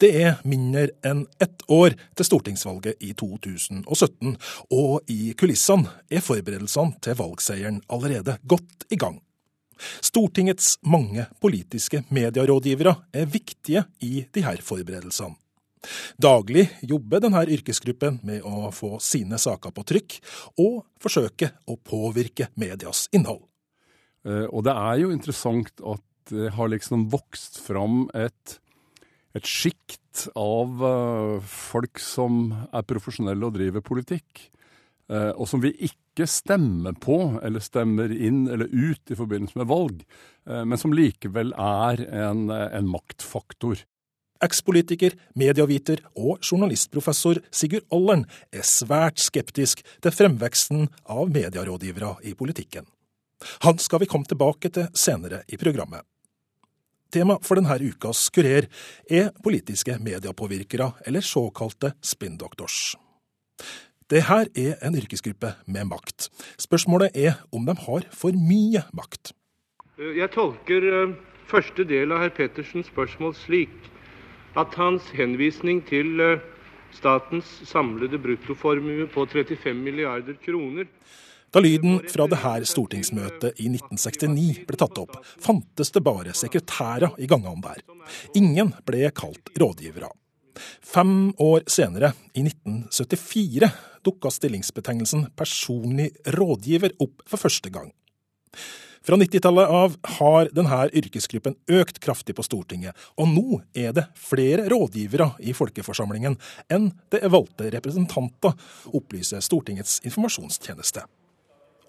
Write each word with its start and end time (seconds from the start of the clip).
Det 0.00 0.10
er 0.16 0.38
mindre 0.48 0.88
enn 1.04 1.26
ett 1.42 1.64
år 1.68 1.92
til 2.16 2.26
stortingsvalget 2.26 3.02
i 3.04 3.12
2017, 3.12 4.36
og 4.72 5.10
i 5.12 5.34
kulissene 5.36 5.90
er 6.08 6.24
forberedelsene 6.24 6.96
til 7.04 7.18
valgseieren 7.18 7.82
allerede 7.92 8.38
godt 8.48 8.86
i 8.88 8.96
gang. 9.00 9.18
Stortingets 10.04 10.78
mange 10.88 11.26
politiske 11.40 12.02
medierådgivere 12.08 12.96
er 13.12 13.28
viktige 13.28 13.84
i 14.04 14.24
disse 14.32 14.64
forberedelsene. 14.64 15.36
Daglig 16.20 16.66
jobber 16.84 17.22
denne 17.24 17.40
yrkesgruppen 17.48 18.18
med 18.28 18.44
å 18.44 18.68
få 18.74 18.98
sine 19.00 19.38
saker 19.40 19.72
på 19.72 19.84
trykk, 19.88 20.16
og 20.60 20.82
forsøke 21.00 21.54
å 21.64 21.76
påvirke 21.76 22.50
medias 22.60 23.06
innhold. 23.16 23.46
Eh, 24.28 24.46
og 24.48 24.64
det 24.66 24.76
er 24.76 25.00
jo 25.00 25.12
interessant 25.14 25.72
at 25.80 26.04
det 26.30 26.52
har 26.54 26.68
liksom 26.70 27.08
vokst 27.10 27.56
fram 27.64 28.04
et, 28.14 28.60
et 29.36 29.46
sjikt 29.46 30.26
av 30.38 30.80
uh, 30.82 31.42
folk 31.46 32.00
som 32.02 32.48
er 32.74 32.86
profesjonelle 32.88 33.46
og 33.46 33.54
driver 33.54 33.84
politikk, 33.84 34.48
uh, 35.12 35.30
og 35.36 35.46
som 35.50 35.62
vi 35.62 35.72
ikke 35.86 36.26
stemmer 36.28 36.96
på 37.00 37.18
eller 37.38 37.62
stemmer 37.62 38.12
inn 38.12 38.46
eller 38.50 38.66
ut 38.72 39.12
i 39.12 39.18
forbindelse 39.18 39.60
med 39.60 39.70
valg, 39.70 40.02
uh, 40.50 40.64
men 40.66 40.80
som 40.80 40.94
likevel 40.96 41.54
er 41.54 42.04
en, 42.10 42.48
en 42.50 42.90
maktfaktor. 42.90 43.84
Ekspolitiker, 44.40 45.14
medieviter 45.36 46.00
og 46.16 46.40
journalistprofessor 46.40 47.42
Sigurd 47.52 47.84
Ollern 47.92 48.24
er 48.56 48.64
svært 48.64 49.20
skeptisk 49.20 49.84
til 50.00 50.16
fremveksten 50.16 50.88
av 51.04 51.28
medierådgivere 51.28 52.16
i 52.24 52.32
politikken. 52.38 52.88
Han 53.66 53.78
skal 53.80 54.02
vi 54.02 54.08
komme 54.08 54.28
tilbake 54.28 54.72
til 54.72 54.88
senere 54.96 55.44
i 55.48 55.60
programmet. 55.60 56.09
Tema 57.10 57.40
for 57.42 57.58
denne 57.58 57.74
ukas 57.90 58.28
Kurer 58.30 58.68
er 59.10 59.32
politiske 59.42 59.96
mediepåvirkere, 59.98 60.92
eller 61.06 61.24
såkalte 61.26 61.92
spinndoctors. 62.02 62.94
Det 64.10 64.22
her 64.28 64.46
er 64.58 64.78
en 64.86 64.94
yrkesgruppe 64.98 65.52
med 65.66 65.88
makt. 65.90 66.28
Spørsmålet 66.58 67.10
er 67.14 67.42
om 67.52 67.66
de 67.66 67.74
har 67.86 68.06
for 68.14 68.34
mye 68.34 68.82
makt. 68.94 69.32
Jeg 69.98 70.30
tolker 70.34 70.86
eh, 70.86 71.16
første 71.50 71.84
del 71.84 72.14
av 72.14 72.22
herr 72.22 72.34
Pettersens 72.34 72.88
spørsmål 72.90 73.34
slik 73.38 73.74
at 74.58 74.74
hans 74.78 75.10
henvisning 75.14 75.82
til 75.86 76.22
eh, 76.22 76.42
statens 76.94 77.50
samlede 77.66 78.18
bruttoformue 78.22 79.06
på 79.10 79.26
35 79.26 79.74
milliarder 79.74 80.38
kroner 80.46 80.86
da 81.50 81.60
lyden 81.60 82.00
fra 82.08 82.26
det 82.30 82.40
her 82.44 82.64
stortingsmøtet 82.68 83.58
i 83.58 83.68
1969 83.72 84.64
ble 84.68 84.78
tatt 84.78 85.00
opp, 85.02 85.16
fantes 85.42 85.90
det 85.94 86.02
bare 86.06 86.34
sekretærer 86.36 87.16
i 87.18 87.28
gangene 87.30 87.62
der. 87.64 87.82
Ingen 88.38 88.74
ble 88.86 89.10
kalt 89.16 89.50
rådgivere. 89.58 90.12
Fem 90.84 91.32
år 91.40 91.64
senere, 91.70 92.12
i 92.34 92.44
1974, 92.44 93.70
dukka 94.06 94.30
stillingsbetegnelsen 94.34 95.30
personlig 95.38 96.10
rådgiver 96.36 96.94
opp 97.02 97.24
for 97.26 97.48
første 97.48 97.72
gang. 97.72 97.90
Fra 99.02 99.16
90-tallet 99.16 99.70
av 99.72 99.94
har 100.18 100.50
denne 100.52 100.80
yrkesgruppen 101.00 101.56
økt 101.72 102.02
kraftig 102.04 102.34
på 102.36 102.44
Stortinget, 102.44 102.96
og 103.16 103.30
nå 103.32 103.62
er 103.72 103.94
det 103.96 104.04
flere 104.20 104.66
rådgivere 104.68 105.32
i 105.40 105.54
folkeforsamlingen 105.56 106.36
enn 106.68 106.90
det 107.10 107.22
er 107.24 107.32
valgte 107.32 107.70
representanter, 107.72 108.52
opplyser 108.92 109.40
Stortingets 109.42 110.02
informasjonstjeneste. 110.04 111.06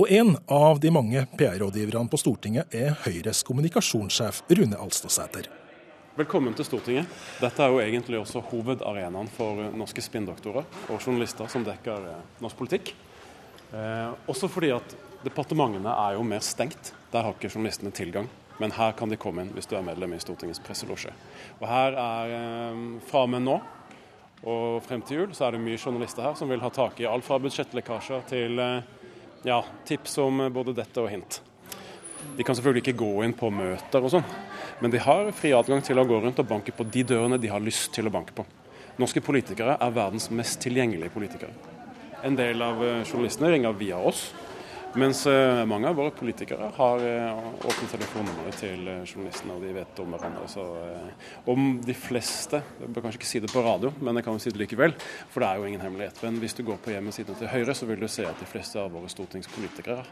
Og 0.02 0.10
en 0.10 0.32
av 0.50 0.80
de 0.82 0.90
mange 0.90 1.22
PR-rådgiverne 1.38 2.10
på 2.10 2.18
Stortinget 2.18 2.74
er 2.74 2.96
Høyres 3.04 3.44
kommunikasjonssjef 3.46 4.40
Rune 4.50 4.78
Alstadsæter. 4.82 5.46
Velkommen 6.18 6.56
til 6.58 6.66
Stortinget. 6.66 7.12
Dette 7.38 7.62
er 7.62 7.70
jo 7.70 7.78
egentlig 7.84 8.18
også 8.18 8.42
hovedarenaen 8.50 9.28
for 9.30 9.60
norske 9.78 10.02
spinndoktorer 10.02 10.66
og 10.88 10.96
journalister 10.96 11.52
som 11.54 11.62
dekker 11.68 12.08
eh, 12.16 12.24
norsk 12.42 12.58
politikk. 12.58 12.90
Eh, 13.78 14.16
også 14.26 14.50
fordi 14.50 14.72
at 14.74 14.96
departementene 15.22 15.94
er 15.94 16.16
jo 16.18 16.24
mer 16.26 16.42
stengt. 16.42 16.96
Der 17.14 17.28
har 17.28 17.38
ikke 17.38 17.52
journalistene 17.54 17.94
tilgang. 17.94 18.32
Men 18.58 18.74
her 18.74 18.98
kan 18.98 19.12
de 19.12 19.22
komme 19.22 19.46
inn 19.46 19.54
hvis 19.54 19.70
du 19.70 19.76
er 19.78 19.86
medlem 19.86 20.16
i 20.18 20.24
Stortingets 20.24 20.64
presselosje. 20.66 21.14
Og 21.60 21.68
her 21.70 22.00
er 22.08 22.34
eh, 22.40 22.82
fra 23.12 23.22
og 23.28 23.36
med 23.36 23.46
nå 23.46 23.60
og 24.50 24.82
frem 24.82 25.06
til 25.06 25.20
jul 25.20 25.38
så 25.38 25.46
er 25.46 25.54
det 25.54 25.62
mye 25.62 25.78
journalister 25.78 26.26
her 26.26 26.34
som 26.34 26.50
vil 26.50 26.64
ha 26.64 26.74
tak 26.74 26.98
i 26.98 27.06
alt 27.06 27.28
fra 27.28 27.38
budsjettlekkasjer 27.44 28.26
til 28.34 28.58
eh, 28.66 28.90
ja, 29.44 29.64
tips 29.88 30.18
om 30.22 30.44
både 30.54 30.76
dette 30.78 31.02
og 31.02 31.10
hint. 31.12 31.42
De 32.38 32.46
kan 32.46 32.56
selvfølgelig 32.56 32.84
ikke 32.86 33.00
gå 33.02 33.12
inn 33.26 33.34
på 33.38 33.50
møter 33.54 34.04
og 34.06 34.14
sånn, 34.14 34.26
men 34.82 34.94
de 34.94 35.02
har 35.02 35.32
fri 35.36 35.52
adgang 35.58 35.82
til 35.86 36.00
å 36.00 36.06
gå 36.08 36.20
rundt 36.22 36.40
og 36.42 36.50
banke 36.50 36.74
på 36.76 36.86
de 36.94 37.04
dørene 37.14 37.40
de 37.42 37.50
har 37.52 37.64
lyst 37.64 37.92
til 37.96 38.08
å 38.08 38.14
banke 38.14 38.36
på. 38.38 38.46
Norske 39.02 39.24
politikere 39.24 39.78
er 39.82 39.96
verdens 39.96 40.30
mest 40.34 40.62
tilgjengelige 40.62 41.14
politikere. 41.14 41.54
En 42.28 42.38
del 42.38 42.62
av 42.62 42.82
eh, 42.86 43.02
journalistene 43.08 43.50
ringer 43.54 43.78
via 43.80 43.98
oss, 43.98 44.28
mens 45.00 45.26
eh, 45.30 45.62
mange 45.70 45.88
av 45.88 45.96
våre 45.96 46.12
politikere 46.16 46.68
har 46.76 47.04
eh, 47.06 47.46
åpne 47.68 47.88
telefonnummeret 47.92 48.58
til 48.60 48.88
eh, 48.92 49.04
journalistene, 49.08 49.56
og 49.56 49.64
de 49.64 49.72
vet 49.76 50.02
om 50.04 50.12
hverandre. 50.16 50.48
Så 50.52 50.66
om 51.52 51.70
de 51.86 51.96
fleste 51.96 52.62
Jeg 52.82 52.92
bør 52.92 53.06
kanskje 53.06 53.22
ikke 53.22 53.30
si 53.30 53.42
det 53.44 53.52
på 53.54 53.64
radio, 53.66 53.94
men 54.02 54.20
jeg 54.20 54.26
kan 54.28 54.36
jo 54.38 54.44
si 54.44 54.54
det 54.54 54.62
likevel, 54.64 54.96
for 55.32 55.44
det 55.44 55.50
er 55.50 55.62
jo 55.62 55.70
ingen 55.70 55.86
hemmelighet. 55.86 56.22
Men 56.26 56.40
hvis 56.44 56.58
du 56.58 56.64
går 56.68 56.82
på 56.84 56.94
hjemmesiden 56.96 57.40
til 57.40 57.52
Høyre, 57.52 57.76
så 57.78 57.88
vil 57.90 58.02
du 58.04 58.08
se 58.12 58.26
at 58.28 58.40
de 58.40 58.50
fleste 58.50 58.82
av 58.82 58.92
våre 58.94 59.10
stortingspolitikere 59.12 60.04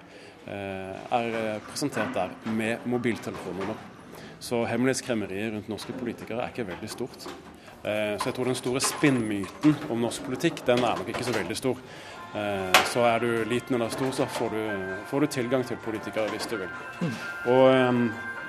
er 0.49 1.59
presentert 1.67 2.13
der 2.15 2.31
med 2.49 2.85
mobiltelefonnummer. 2.89 3.77
Så 4.41 4.63
hemmelighetskremmeriet 4.65 5.53
rundt 5.53 5.69
norske 5.69 5.93
politikere 5.93 6.45
er 6.45 6.53
ikke 6.53 6.69
veldig 6.71 6.89
stort. 6.89 7.27
Så 7.83 8.25
jeg 8.25 8.35
tror 8.35 8.49
den 8.49 8.57
store 8.57 8.81
spinnmyten 8.83 9.75
om 9.91 10.01
norsk 10.01 10.25
politikk, 10.25 10.63
den 10.67 10.81
er 10.83 10.97
nok 10.99 11.11
ikke 11.11 11.27
så 11.27 11.35
veldig 11.35 11.59
stor. 11.59 11.83
Eh, 12.35 12.81
så 12.85 13.03
er 13.09 13.23
du 13.23 13.29
liten 13.49 13.75
eller 13.75 13.89
stor, 13.89 14.11
så 14.13 14.25
får 14.29 14.53
du, 14.53 14.63
får 15.09 15.21
du 15.21 15.27
tilgang 15.33 15.63
til 15.65 15.79
politikere 15.81 16.29
hvis 16.29 16.49
du 16.49 16.59
vil. 16.61 16.73
Mm. 17.01 17.13
Og 17.49 17.67
um, 17.73 18.01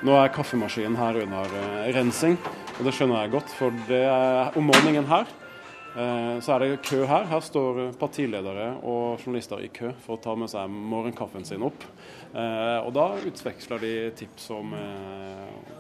nå 0.04 0.16
er 0.20 0.32
kaffemaskinen 0.34 0.98
her 1.00 1.20
under 1.22 1.54
uh, 1.54 1.86
rensing, 1.96 2.36
og 2.76 2.82
det 2.84 2.92
skjønner 2.96 3.22
jeg 3.24 3.32
godt. 3.38 3.54
For 3.56 3.76
det 3.88 4.02
er, 4.04 4.50
om 4.58 4.68
morgenen 4.68 5.08
her 5.08 5.24
uh, 5.24 6.36
så 6.44 6.58
er 6.58 6.64
det 6.64 6.82
kø 6.91 7.06
her. 7.08 7.24
Her 7.30 7.46
står 7.46 7.80
partiledere 8.00 8.74
og 8.82 9.24
journalister 9.24 9.64
i 9.64 9.72
kø 9.72 9.94
for 10.04 10.18
å 10.18 10.22
ta 10.28 10.36
med 10.36 10.52
seg 10.52 10.68
morgenkaffen 10.68 11.48
sin 11.48 11.64
opp. 11.64 11.86
Og 12.30 12.92
da 12.94 13.08
utveksler 13.26 13.80
de 13.82 13.94
tips 14.14 14.44
om, 14.54 14.70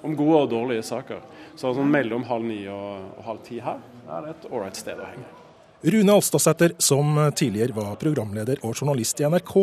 om, 0.02 0.16
gode 0.18 0.40
og 0.40 0.48
dårlige 0.50 0.82
saker. 0.88 1.22
Så 1.54 1.70
sånn 1.76 1.94
mellom 1.94 2.26
halv 2.26 2.48
ni 2.48 2.64
og 2.66 3.22
halv 3.22 3.44
ti 3.46 3.60
her 3.62 3.78
er 4.08 4.26
det 4.26 4.34
et 4.34 4.50
ålreit 4.50 4.82
sted 4.82 4.98
å 4.98 5.06
henge. 5.12 5.39
Rune 5.82 6.12
Alstadsæter, 6.12 6.74
som 6.78 7.16
tidligere 7.32 7.72
var 7.72 7.94
programleder 7.96 8.60
og 8.68 8.74
journalist 8.76 9.20
i 9.20 9.24
NRK, 9.24 9.54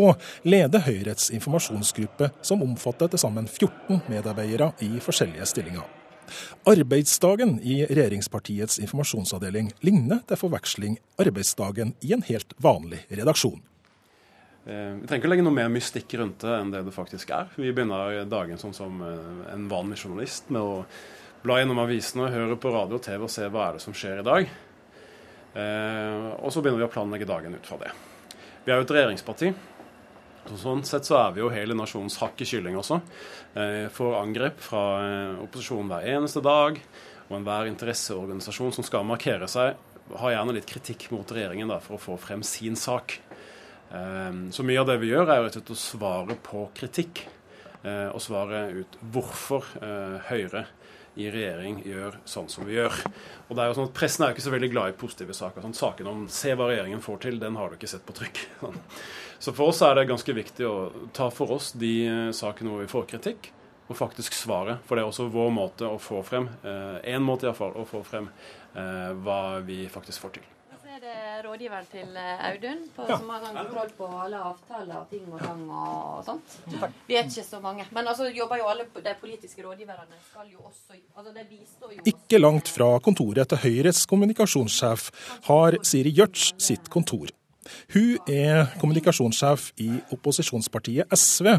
leder 0.49 0.81
Høyrets 0.81 1.29
informasjonsgruppe, 1.29 2.31
som 2.41 2.63
omfatter 2.65 3.11
til 3.13 3.21
sammen 3.21 3.45
14 3.45 4.01
medarbeidere 4.09 4.71
i 4.81 4.97
forskjellige 4.97 5.45
stillinger. 5.45 5.85
Arbeidsdagen 6.65 7.59
i 7.61 7.83
regjeringspartiets 7.85 8.81
informasjonsavdeling 8.81 9.69
ligner 9.85 10.25
til 10.27 10.41
forveksling 10.41 10.97
arbeidsdagen 11.21 11.93
i 12.01 12.15
en 12.17 12.25
helt 12.25 12.57
vanlig 12.57 13.03
redaksjon. 13.13 13.61
Eh, 14.65 14.97
vi 14.97 15.05
trenger 15.05 15.21
ikke 15.21 15.35
legge 15.35 15.45
noe 15.45 15.59
mer 15.61 15.69
mystikk 15.69 16.17
rundt 16.17 16.41
det 16.41 16.57
enn 16.57 16.73
det 16.73 16.81
det 16.89 16.97
faktisk 16.97 17.29
er. 17.29 17.53
Vi 17.61 17.69
begynner 17.69 18.23
dagen 18.25 18.57
sånn 18.57 18.73
som 18.73 19.05
eh, 19.05 19.51
en 19.53 19.69
vanlig 19.69 20.01
journalist 20.01 20.49
med 20.49 20.65
å 20.65 20.81
bla 21.45 21.61
gjennom 21.61 21.85
avisene, 21.85 22.33
høre 22.33 22.57
på 22.57 22.73
radio 22.73 22.97
og 22.97 23.05
TV 23.05 23.21
og 23.21 23.31
se 23.31 23.45
hva 23.45 23.69
er 23.69 23.77
det 23.77 23.85
som 23.85 23.93
skjer 23.93 24.25
i 24.25 24.25
dag. 24.25 24.55
Eh, 25.57 26.27
og 26.37 26.53
så 26.53 26.61
begynner 26.61 26.83
vi 26.83 26.87
å 26.87 26.93
planlegge 26.93 27.27
dagen 27.29 27.57
ut 27.57 27.65
fra 27.67 27.79
det. 27.81 27.91
Vi 28.65 28.71
er 28.71 28.79
jo 28.79 28.85
et 28.85 28.93
regjeringsparti. 28.93 29.51
Så 30.47 30.57
sånn 30.61 30.83
sett 30.87 31.07
så 31.07 31.17
er 31.19 31.35
vi 31.35 31.41
jo 31.41 31.51
hele 31.51 31.75
nasjonens 31.75 32.19
hakk 32.21 32.39
i 32.43 32.47
kylling 32.47 32.77
også. 32.79 33.01
Eh, 33.57 33.87
får 33.93 34.19
angrep 34.21 34.61
fra 34.63 34.83
eh, 35.03 35.39
opposisjonen 35.43 35.91
hver 35.91 36.09
eneste 36.13 36.43
dag. 36.45 36.79
Og 37.27 37.39
enhver 37.39 37.71
interesseorganisasjon 37.71 38.75
som 38.77 38.85
skal 38.87 39.07
markere 39.07 39.49
seg, 39.51 39.79
har 40.21 40.31
gjerne 40.31 40.53
litt 40.55 40.69
kritikk 40.69 41.09
mot 41.11 41.27
regjeringen 41.35 41.73
da, 41.73 41.81
for 41.83 41.97
å 41.97 41.99
få 41.99 42.15
frem 42.21 42.45
sin 42.47 42.77
sak. 42.79 43.17
Så 43.91 44.63
mye 44.63 44.79
av 44.79 44.87
det 44.87 44.95
vi 45.01 45.09
gjør, 45.11 45.27
er 45.27 45.41
jo 45.41 45.43
rett 45.43 45.57
og 45.59 45.59
slett 45.59 45.73
å 45.73 45.79
svare 45.79 46.37
på 46.43 46.61
kritikk. 46.75 47.25
Og 47.87 48.21
svare 48.23 48.65
ut 48.81 48.97
hvorfor 49.13 49.67
Høyre 50.27 50.65
i 51.17 51.27
regjering 51.33 51.79
gjør 51.85 52.19
sånn 52.29 52.49
som 52.51 52.65
vi 52.67 52.77
gjør. 52.77 52.93
Og 53.47 53.57
det 53.57 53.63
er 53.63 53.69
jo 53.69 53.77
sånn 53.79 53.89
at 53.89 53.95
Pressen 53.97 54.23
er 54.23 54.31
jo 54.31 54.37
ikke 54.37 54.45
så 54.45 54.53
veldig 54.53 54.69
glad 54.73 54.91
i 54.91 54.97
positive 55.01 55.35
saker. 55.37 55.65
Sånn, 55.65 55.77
saken 55.77 56.09
om 56.11 56.25
'se 56.29 56.53
hva 56.53 56.69
regjeringen 56.69 57.01
får 57.01 57.17
til', 57.25 57.39
den 57.39 57.55
har 57.57 57.69
du 57.69 57.75
ikke 57.75 57.89
sett 57.89 58.05
på 58.05 58.13
trykk. 58.13 58.43
Så 59.39 59.53
for 59.53 59.69
oss 59.69 59.81
er 59.81 59.95
det 59.95 60.07
ganske 60.09 60.33
viktig 60.33 60.65
å 60.65 61.09
ta 61.13 61.29
for 61.29 61.51
oss 61.51 61.71
de 61.71 62.07
eh, 62.07 62.31
sakene 62.33 62.69
hvor 62.69 62.81
vi 62.81 62.89
får 62.89 63.05
kritikk, 63.05 63.51
og 63.87 63.97
faktisk 63.97 64.33
svare. 64.33 64.79
For 64.85 64.95
det 64.95 65.03
er 65.03 65.11
også 65.11 65.29
vår 65.29 65.51
måte 65.53 65.85
å 65.85 65.99
få 66.01 66.23
frem, 66.25 66.49
én 66.65 67.21
eh, 67.21 67.21
måte 67.21 67.45
iallfall, 67.45 67.77
å 67.77 67.85
få 67.85 68.03
frem 68.03 68.29
eh, 68.73 69.13
hva 69.13 69.59
vi 69.61 69.85
faktisk 69.89 70.25
får 70.25 70.39
til. 70.39 70.56
Rådgiveren 71.45 71.87
til 71.91 72.17
eh, 72.17 72.45
Audun, 72.49 72.83
på, 72.95 73.05
ja. 73.09 73.17
som 73.17 73.29
har 73.29 73.45
kontroll 73.45 73.91
på 73.97 74.09
alle 74.23 74.41
avtaler 74.49 74.99
og 74.99 75.09
ting 75.11 75.25
og 75.31 75.41
gang 75.43 75.63
og 75.69 76.25
sånt. 76.25 76.57
Vi 77.07 77.17
er 77.17 77.27
ikke 77.27 77.45
så 77.45 77.61
mange. 77.63 77.87
Men 77.95 78.09
altså 78.09 78.29
jobber 78.33 78.61
jo 78.61 78.69
alle 78.71 78.87
de 78.95 79.15
politiske 79.21 79.65
rådgiverne 79.65 80.21
skal 80.29 80.51
jo 80.51 80.61
også 80.65 80.97
altså 81.15 81.33
de 81.33 81.45
bistår 81.49 81.97
jo 81.97 82.05
Ikke 82.13 82.39
langt 82.39 82.69
fra 82.71 82.91
kontoret 83.03 83.49
til 83.49 83.61
Høyres 83.65 84.05
kommunikasjonssjef 84.09 85.09
har 85.49 85.77
Siri 85.85 86.13
Gjørts 86.17 86.53
sitt 86.61 86.89
kontor. 86.93 87.29
Hun 87.93 88.31
er 88.31 88.69
kommunikasjonssjef 88.81 89.71
i 89.83 89.89
opposisjonspartiet 90.15 91.11
SV, 91.13 91.49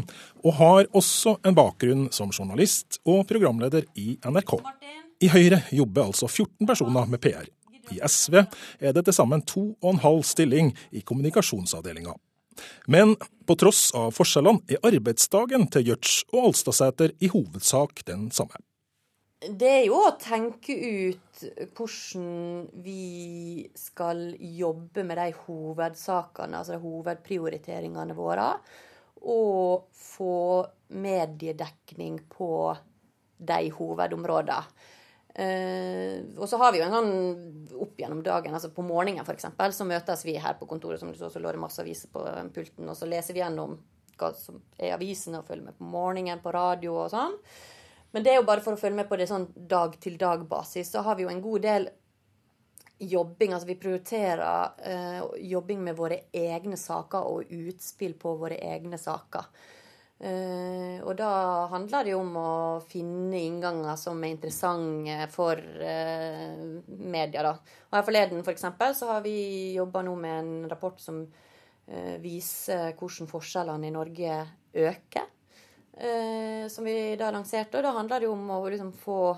og 0.43 0.57
har 0.61 0.89
også 0.95 1.37
en 1.45 1.57
bakgrunn 1.57 2.07
som 2.15 2.33
journalist 2.33 2.99
og 3.05 3.25
programleder 3.29 3.87
i 3.99 4.15
NRK. 4.25 4.57
I 5.19 5.29
Høyre 5.33 5.63
jobber 5.75 6.09
altså 6.09 6.29
14 6.29 6.67
personer 6.67 7.09
med 7.11 7.21
PR. 7.23 7.47
I 7.95 8.01
SV 8.05 8.41
er 8.41 8.95
det 8.95 9.05
til 9.07 9.15
sammen 9.15 9.43
to 9.47 9.69
og 9.81 9.93
en 9.93 10.03
halv 10.03 10.23
stilling 10.27 10.73
i 10.91 11.01
kommunikasjonsavdelinga. 11.01 12.15
Men 12.91 13.15
på 13.47 13.55
tross 13.59 13.89
av 13.95 14.11
forskjellene 14.15 14.75
er 14.75 14.83
arbeidsdagen 14.91 15.67
til 15.71 15.91
Gjørts 15.91 16.15
og 16.33 16.49
Alstadsæter 16.49 17.15
i 17.23 17.29
hovedsak 17.31 18.03
den 18.09 18.27
samme. 18.35 18.59
Det 19.39 19.69
er 19.71 19.85
jo 19.87 20.01
å 20.03 20.17
tenke 20.19 20.75
ut 20.75 21.43
hvordan 21.77 22.65
vi 22.83 23.69
skal 23.79 24.33
jobbe 24.35 25.05
med 25.07 25.15
de 25.21 25.29
hovedsakene, 25.45 26.59
altså 26.59 26.75
de 26.75 26.83
hovedprioriteringene 26.83 28.17
våre, 28.17 28.49
og 29.23 29.87
få 29.95 30.67
mediedekning 30.91 32.19
på 32.35 32.51
de 33.39 33.61
hovedområdene. 33.77 34.59
Uh, 35.39 36.35
og 36.35 36.49
så 36.51 36.57
har 36.59 36.73
vi 36.73 36.81
jo 36.81 36.87
en 36.87 36.95
sånn 36.97 37.77
opp 37.79 38.01
gjennom 38.01 38.19
dagen, 38.25 38.55
altså 38.57 38.73
på 38.75 38.83
morgenen 38.83 39.23
f.eks., 39.23 39.47
så 39.77 39.87
møtes 39.87 40.25
vi 40.27 40.35
her 40.41 40.57
på 40.59 40.67
kontoret, 40.67 40.99
som 40.99 41.13
du 41.13 41.19
så, 41.19 41.29
så 41.31 41.39
lå 41.39 41.53
det 41.55 41.61
masse 41.61 41.79
aviser 41.79 42.11
på 42.11 42.25
pulten, 42.55 42.89
og 42.89 42.97
så 42.97 43.07
leser 43.07 43.37
vi 43.37 43.43
gjennom 43.43 43.77
hva 44.19 44.33
som 44.35 44.59
er 44.75 44.97
avisene, 44.97 45.39
og 45.39 45.47
følger 45.47 45.69
med 45.69 45.77
på 45.79 45.87
morgenen 45.87 46.41
på 46.43 46.51
radio 46.51 46.97
og 47.05 47.13
sånn. 47.13 47.37
Men 48.11 48.25
det 48.25 48.33
er 48.33 48.39
jo 48.39 48.47
bare 48.47 48.63
for 48.65 48.75
å 48.75 48.81
følge 48.81 48.97
med 48.97 49.09
på 49.09 49.19
det 49.19 49.29
sånn 49.29 49.47
dag-til-dag-basis. 49.69 50.91
Så 50.91 51.03
har 51.05 51.17
vi 51.17 51.27
jo 51.27 51.31
en 51.31 51.43
god 51.43 51.65
del 51.65 51.89
jobbing. 52.99 53.53
Altså 53.53 53.69
vi 53.69 53.77
prioriterer 53.79 54.71
uh, 54.81 55.35
jobbing 55.37 55.83
med 55.85 55.97
våre 55.97 56.23
egne 56.35 56.77
saker 56.79 57.29
og 57.29 57.51
utspill 57.53 58.15
på 58.19 58.33
våre 58.41 58.57
egne 58.57 58.97
saker. 58.97 59.45
Uh, 60.19 60.99
og 61.07 61.13
da 61.15 61.31
handler 61.71 62.03
det 62.03 62.11
jo 62.11 62.17
om 62.19 62.33
å 62.35 62.53
finne 62.83 63.39
innganger 63.39 63.95
som 63.95 64.19
er 64.19 64.33
interessante 64.33 65.15
for 65.31 65.55
uh, 65.55 66.63
media. 66.89 67.45
da. 67.45 67.53
Og 67.87 67.95
her 67.95 68.07
forleden 68.07 68.43
for 68.43 68.51
eksempel, 68.51 68.97
så 68.99 69.13
har 69.13 69.23
vi 69.23 69.77
jobba 69.77 70.03
nå 70.03 70.17
med 70.19 70.41
en 70.41 70.69
rapport 70.71 70.99
som 70.99 71.23
uh, 71.23 72.15
viser 72.19 72.91
hvordan 72.99 73.31
forskjellene 73.31 73.87
i 73.87 73.95
Norge 73.95 74.39
øker. 74.75 75.35
som 76.69 76.85
vi 76.85 77.15
da 77.19 77.27
lanserte. 77.31 77.75
Og 77.77 77.83
da 77.83 77.91
handler 77.91 78.21
det 78.21 78.27
jo 78.29 78.31
om 78.31 78.51
å 78.55 78.59
liksom, 78.71 78.93
få 78.95 79.35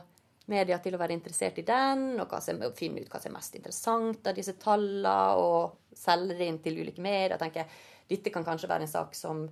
media 0.52 0.78
til 0.84 0.94
å 0.94 1.00
være 1.02 1.16
interessert 1.16 1.58
i 1.58 1.66
den, 1.66 2.20
og 2.22 2.76
finne 2.78 3.02
ut 3.02 3.10
hva 3.10 3.18
som 3.22 3.32
er 3.32 3.38
mest 3.38 3.56
interessant 3.58 4.28
av 4.28 4.36
disse 4.38 4.54
tallene, 4.62 5.16
og 5.42 5.96
selge 5.98 6.38
det 6.38 6.50
inn 6.52 6.60
til 6.62 6.78
ulike 6.84 7.02
medier. 7.02 7.34
Jeg 7.34 7.42
tenker, 7.42 7.82
dette 8.12 8.34
kan 8.34 8.46
kanskje 8.46 8.70
være 8.70 8.86
en 8.86 8.94
sak 8.94 9.18
som 9.18 9.48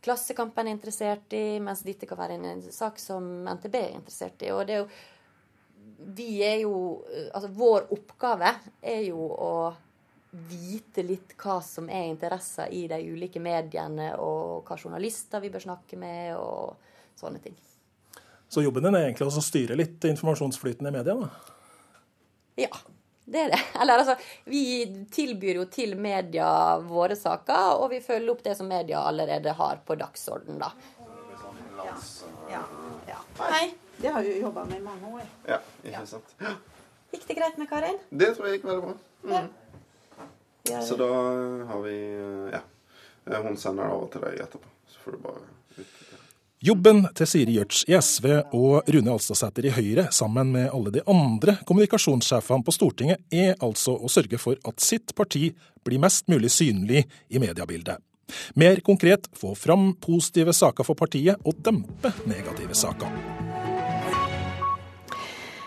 Klassekampen 0.00 0.68
er 0.68 0.76
interessert 0.76 1.32
i, 1.36 1.60
mens 1.60 1.84
dette 1.84 2.08
kan 2.08 2.18
være 2.20 2.38
en 2.38 2.62
sak 2.72 2.98
som 3.00 3.24
NTB 3.44 3.76
er 3.76 3.96
interessert 3.98 4.42
i. 4.46 4.52
Og 4.54 4.66
det 4.66 4.76
er 4.76 4.84
jo 4.84 4.90
Vi 6.16 6.42
er 6.42 6.58
jo 6.62 6.74
Altså 7.34 7.50
vår 7.52 7.90
oppgave 7.92 8.54
er 8.80 9.02
jo 9.10 9.26
å 9.36 9.52
vite 10.30 11.02
litt 11.02 11.34
hva 11.42 11.56
som 11.64 11.88
er 11.90 12.06
interesser 12.06 12.70
i 12.70 12.84
de 12.88 13.00
ulike 13.10 13.40
mediene, 13.42 14.12
og 14.14 14.62
hva 14.62 14.76
journalister 14.78 15.42
vi 15.42 15.50
bør 15.50 15.64
snakke 15.64 15.98
med, 15.98 16.36
og 16.38 16.76
sånne 17.18 17.42
ting. 17.42 17.56
Så 18.50 18.62
jobben 18.62 18.86
din 18.86 18.94
er 18.94 19.08
egentlig 19.08 19.26
å 19.26 19.42
styre 19.42 19.78
litt 19.78 20.06
informasjonsflyten 20.06 20.86
i 20.86 20.94
media? 20.94 21.16
da? 21.18 21.58
Ja. 22.58 22.70
Det 23.30 23.40
er 23.40 23.50
det. 23.52 23.60
Eller 23.82 23.98
altså, 24.02 24.16
vi 24.44 24.62
tilbyr 25.12 25.60
jo 25.60 25.66
til 25.70 25.94
media 25.98 26.48
våre 26.82 27.16
saker, 27.16 27.76
og 27.78 27.92
vi 27.92 28.00
følger 28.02 28.32
opp 28.34 28.42
det 28.46 28.56
som 28.58 28.66
media 28.70 29.04
allerede 29.06 29.54
har 29.54 29.78
på 29.86 29.94
dagsorden, 30.00 30.58
da. 30.58 30.72
Ja. 31.84 31.94
Ja. 32.50 32.64
Ja. 33.06 33.20
Hei. 33.44 33.68
Det 34.00 34.08
har 34.08 34.24
vi 34.24 34.40
jobba 34.40 34.64
med 34.64 34.80
i 34.80 34.82
mange 34.82 35.14
år. 35.14 35.24
Ja, 35.46 35.58
ikke 35.84 36.06
sant. 36.08 36.34
Gikk 37.12 37.26
det 37.28 37.36
greit 37.36 37.58
med 37.60 37.68
Karin? 37.68 37.98
Det 38.08 38.32
tror 38.36 38.48
jeg 38.48 38.58
gikk 38.58 38.68
veldig 38.70 38.82
bra. 38.86 39.40
Mm. 39.44 39.50
Så 40.88 40.96
da 40.96 41.08
har 41.70 41.82
vi 41.84 41.96
Ja. 42.54 42.62
Hun 43.44 43.56
sender 43.60 43.84
det 43.84 43.92
over 43.94 44.08
til 44.10 44.24
deg 44.24 44.40
etterpå. 44.40 44.70
Så 44.88 45.02
får 45.04 45.12
du 45.12 45.18
bare 45.22 45.84
Jobben 46.60 47.06
til 47.16 47.24
Siri 47.24 47.54
Gjørts 47.56 47.86
i 47.88 47.94
SV 47.96 48.26
og 48.52 48.88
Rune 48.92 49.12
Alstadsæter 49.14 49.64
i 49.64 49.70
Høyre, 49.72 50.10
sammen 50.12 50.50
med 50.52 50.66
alle 50.68 50.90
de 50.92 51.00
andre 51.08 51.54
kommunikasjonssjefene 51.64 52.66
på 52.66 52.74
Stortinget, 52.76 53.22
er 53.32 53.54
altså 53.64 53.94
å 53.96 54.10
sørge 54.12 54.36
for 54.36 54.60
at 54.68 54.84
sitt 54.84 55.14
parti 55.16 55.46
blir 55.88 56.02
mest 56.04 56.28
mulig 56.28 56.52
synlig 56.52 57.06
i 57.32 57.40
mediebildet. 57.40 58.04
Mer 58.60 58.84
konkret 58.84 59.30
få 59.40 59.54
fram 59.56 59.94
positive 60.04 60.52
saker 60.52 60.84
for 60.84 61.00
partiet 61.00 61.40
og 61.48 61.64
dempe 61.64 62.12
negative 62.28 62.76
saker. 62.76 63.49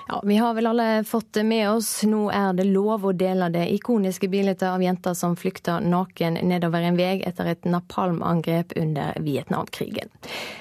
Ja, 0.07 0.21
Vi 0.25 0.37
har 0.37 0.53
vel 0.53 0.67
alle 0.67 1.03
fått 1.03 1.33
det 1.33 1.43
med 1.43 1.69
oss. 1.69 2.03
Nå 2.03 2.27
er 2.31 2.53
det 2.53 2.65
lov 2.67 3.05
å 3.05 3.11
dele 3.15 3.47
det 3.53 3.63
ikoniske 3.73 4.27
bildet 4.27 4.63
av 4.67 4.81
jenta 4.83 5.13
som 5.15 5.35
flykta 5.39 5.79
naken 5.79 6.39
nedover 6.43 6.83
en 6.83 6.97
vei 6.99 7.21
etter 7.23 7.47
et 7.53 7.63
napalmangrep 7.65 8.75
under 8.79 9.15
Vietnamkrigen. 9.23 10.11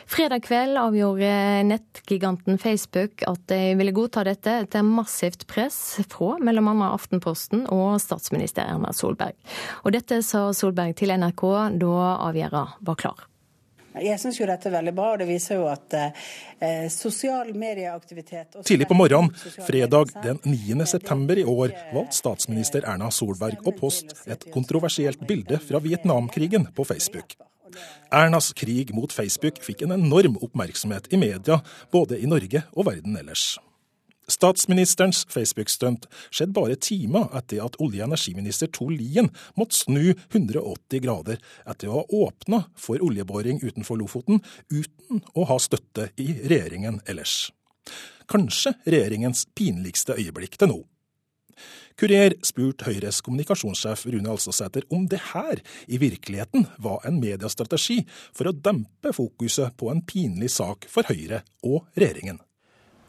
Fredag 0.07 0.45
kveld 0.47 0.79
avgjorde 0.79 1.33
nettgiganten 1.67 2.59
Facebook 2.59 3.25
at 3.27 3.43
de 3.51 3.75
ville 3.79 3.95
godta 3.97 4.25
dette 4.29 4.55
etter 4.67 4.87
massivt 4.87 5.47
press 5.51 5.81
fra 6.07 6.37
bl.a. 6.39 6.77
Aftenposten 6.93 7.67
og 7.73 7.99
statsminister 8.03 8.69
Erna 8.69 8.95
Solberg. 8.95 9.35
Og 9.83 9.93
dette 9.97 10.23
sa 10.23 10.51
Solberg 10.55 10.95
til 11.01 11.15
NRK 11.19 11.45
da 11.83 12.17
avgjørelsen 12.31 12.87
var 12.87 12.99
klar. 13.01 13.29
Jeg 14.01 14.21
syns 14.21 14.41
jo 14.41 14.49
dette 14.49 14.71
er 14.71 14.77
veldig 14.79 14.95
bra, 14.97 15.13
og 15.13 15.21
det 15.21 15.29
viser 15.29 15.61
jo 15.61 15.69
at 15.69 15.97
eh, 15.99 16.89
sosial 16.93 17.53
medieaktivitet 17.59 18.63
Tidlig 18.65 18.89
på 18.89 18.97
morgenen, 18.97 19.33
fredag 19.67 20.15
den 20.25 20.41
9. 20.47 20.87
september 20.89 21.39
i 21.39 21.45
år, 21.45 21.75
valgte 21.93 22.17
statsminister 22.17 22.87
Erna 22.89 23.11
Solberg 23.13 23.61
å 23.69 23.75
poste 23.77 24.17
et 24.33 24.49
kontroversielt 24.55 25.21
bilde 25.29 25.61
fra 25.61 25.83
Vietnamkrigen 25.83 26.71
på 26.77 26.87
Facebook. 26.89 27.37
Ernas 28.13 28.53
krig 28.53 28.93
mot 28.95 29.13
Facebook 29.13 29.61
fikk 29.65 29.87
en 29.87 29.97
enorm 29.97 30.37
oppmerksomhet 30.45 31.09
i 31.13 31.21
media, 31.21 31.61
både 31.93 32.21
i 32.21 32.29
Norge 32.29 32.65
og 32.77 32.89
verden 32.91 33.17
ellers. 33.21 33.55
Statsministerens 34.31 35.25
Facebook-stunt 35.31 36.07
skjedde 36.31 36.55
bare 36.55 36.77
timer 36.79 37.33
etter 37.37 37.65
at 37.65 37.77
olje- 37.83 38.05
og 38.05 38.13
energiminister 38.13 38.71
Tor 38.71 38.93
Lien 38.95 39.33
måtte 39.59 39.81
snu 39.81 40.13
180 40.31 41.03
grader 41.03 41.43
etter 41.67 41.91
å 41.91 41.99
ha 41.99 42.05
åpna 42.23 42.63
for 42.79 43.03
oljeboring 43.03 43.59
utenfor 43.65 43.99
Lofoten 43.99 44.43
uten 44.71 45.25
å 45.35 45.49
ha 45.51 45.59
støtte 45.59 46.11
i 46.23 46.31
regjeringen 46.39 47.01
ellers. 47.11 47.51
Kanskje 48.31 48.77
regjeringens 48.87 49.49
pinligste 49.59 50.15
øyeblikk 50.15 50.57
til 50.61 50.71
nå. 50.71 50.81
Kurer 51.99 52.39
spurte 52.47 52.87
Høyres 52.89 53.21
kommunikasjonssjef 53.25 54.07
Rune 54.09 54.31
Alstadsæter 54.33 54.87
om 54.95 55.05
det 55.11 55.21
her 55.33 55.61
i 55.87 55.99
virkeligheten 56.01 56.65
var 56.83 57.03
en 57.09 57.19
mediestrategi 57.21 58.01
for 58.33 58.49
å 58.49 58.55
dempe 58.57 59.13
fokuset 59.13 59.77
på 59.77 59.91
en 59.93 60.01
pinlig 60.07 60.51
sak 60.55 60.89
for 60.91 61.07
Høyre 61.11 61.43
og 61.67 61.85
regjeringen. 61.99 62.41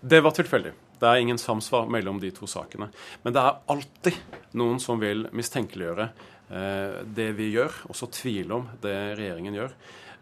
Det 0.03 0.19
var 0.19 0.35
tilfeldig. 0.35 0.73
Det 1.03 1.09
er 1.09 1.19
ingen 1.19 1.39
samsvar 1.41 1.89
mellom 1.91 2.21
de 2.23 2.29
to 2.31 2.47
sakene. 2.47 2.87
Men 3.25 3.35
det 3.35 3.41
er 3.41 3.57
alltid 3.73 4.19
noen 4.55 4.77
som 4.79 5.01
vil 5.01 5.25
mistenkeliggjøre 5.35 6.05
eh, 6.07 7.01
det 7.03 7.33
vi 7.35 7.49
gjør, 7.51 7.81
og 7.89 7.97
så 7.99 8.07
tvile 8.07 8.61
om 8.61 8.69
det 8.85 8.95
regjeringen 9.19 9.57
gjør. 9.57 9.73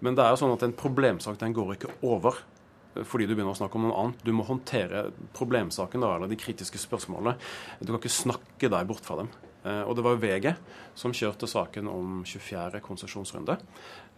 Men 0.01 0.17
det 0.17 0.25
er 0.25 0.33
jo 0.33 0.39
sånn 0.41 0.55
at 0.55 0.65
en 0.65 0.73
problemsak 0.73 1.37
den 1.37 1.53
går 1.53 1.75
ikke 1.75 1.93
over 2.09 2.39
eh, 2.95 3.05
fordi 3.05 3.29
du 3.29 3.35
begynner 3.35 3.53
å 3.53 3.59
snakke 3.61 3.77
om 3.77 3.85
noe 3.91 3.99
annet. 4.07 4.25
Du 4.25 4.33
må 4.33 4.47
håndtere 4.47 5.11
problemsaken 5.37 6.01
da, 6.01 6.15
eller 6.15 6.33
de 6.33 6.41
kritiske 6.41 6.81
spørsmålene. 6.81 7.37
Du 7.77 7.91
kan 7.91 8.01
ikke 8.01 8.15
snakke 8.17 8.73
deg 8.73 8.89
bort 8.89 9.05
fra 9.05 9.21
dem. 9.21 9.29
Eh, 9.63 9.81
og 9.85 9.95
det 9.97 10.05
var 10.05 10.21
VG 10.21 10.53
som 10.97 11.13
kjørte 11.15 11.47
saken 11.49 11.89
om 11.89 12.21
24. 12.25 12.81
konsesjonsrunde. 12.83 13.57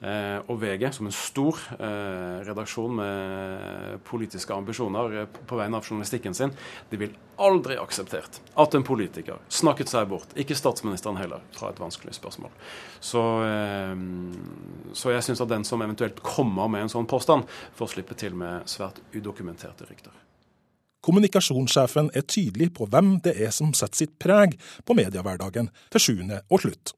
Eh, 0.04 0.40
og 0.52 0.58
VG, 0.60 0.88
som 0.96 1.08
en 1.08 1.16
stor 1.16 1.60
eh, 1.78 2.40
redaksjon 2.48 2.96
med 2.98 4.02
politiske 4.08 4.56
ambisjoner 4.56 5.28
på 5.48 5.60
vegne 5.60 5.80
av 5.80 5.86
journalistikken 5.88 6.36
sin, 6.38 6.56
de 6.90 7.00
vil 7.00 7.16
aldri 7.44 7.78
akseptert 7.82 8.40
at 8.60 8.76
en 8.78 8.86
politiker 8.88 9.40
snakket 9.52 9.92
seg 9.92 10.10
bort, 10.12 10.36
ikke 10.40 10.58
statsministeren 10.58 11.20
heller, 11.20 11.44
fra 11.56 11.72
et 11.72 11.82
vanskelig 11.82 12.14
spørsmål. 12.20 12.52
Så, 13.04 13.24
så 14.94 15.16
jeg 15.16 15.26
syns 15.26 15.42
at 15.42 15.50
den 15.52 15.66
som 15.68 15.82
eventuelt 15.82 16.22
kommer 16.24 16.70
med 16.72 16.86
en 16.86 16.94
sånn 16.94 17.10
påstand, 17.10 17.50
får 17.80 17.96
slippe 17.96 18.20
til 18.20 18.38
med 18.38 18.70
svært 18.70 19.02
udokumenterte 19.16 19.90
rykter. 19.90 20.14
Kommunikasjonssjefen 21.04 22.12
er 22.16 22.24
tydelig 22.24 22.72
på 22.78 22.88
hvem 22.88 23.18
det 23.26 23.36
er 23.44 23.52
som 23.52 23.74
setter 23.76 24.06
sitt 24.06 24.18
preg 24.24 24.56
på 24.88 24.96
mediehverdagen 24.96 25.68
til 25.92 26.06
sjuende 26.06 26.44
og 26.50 26.64
slutt. 26.64 26.94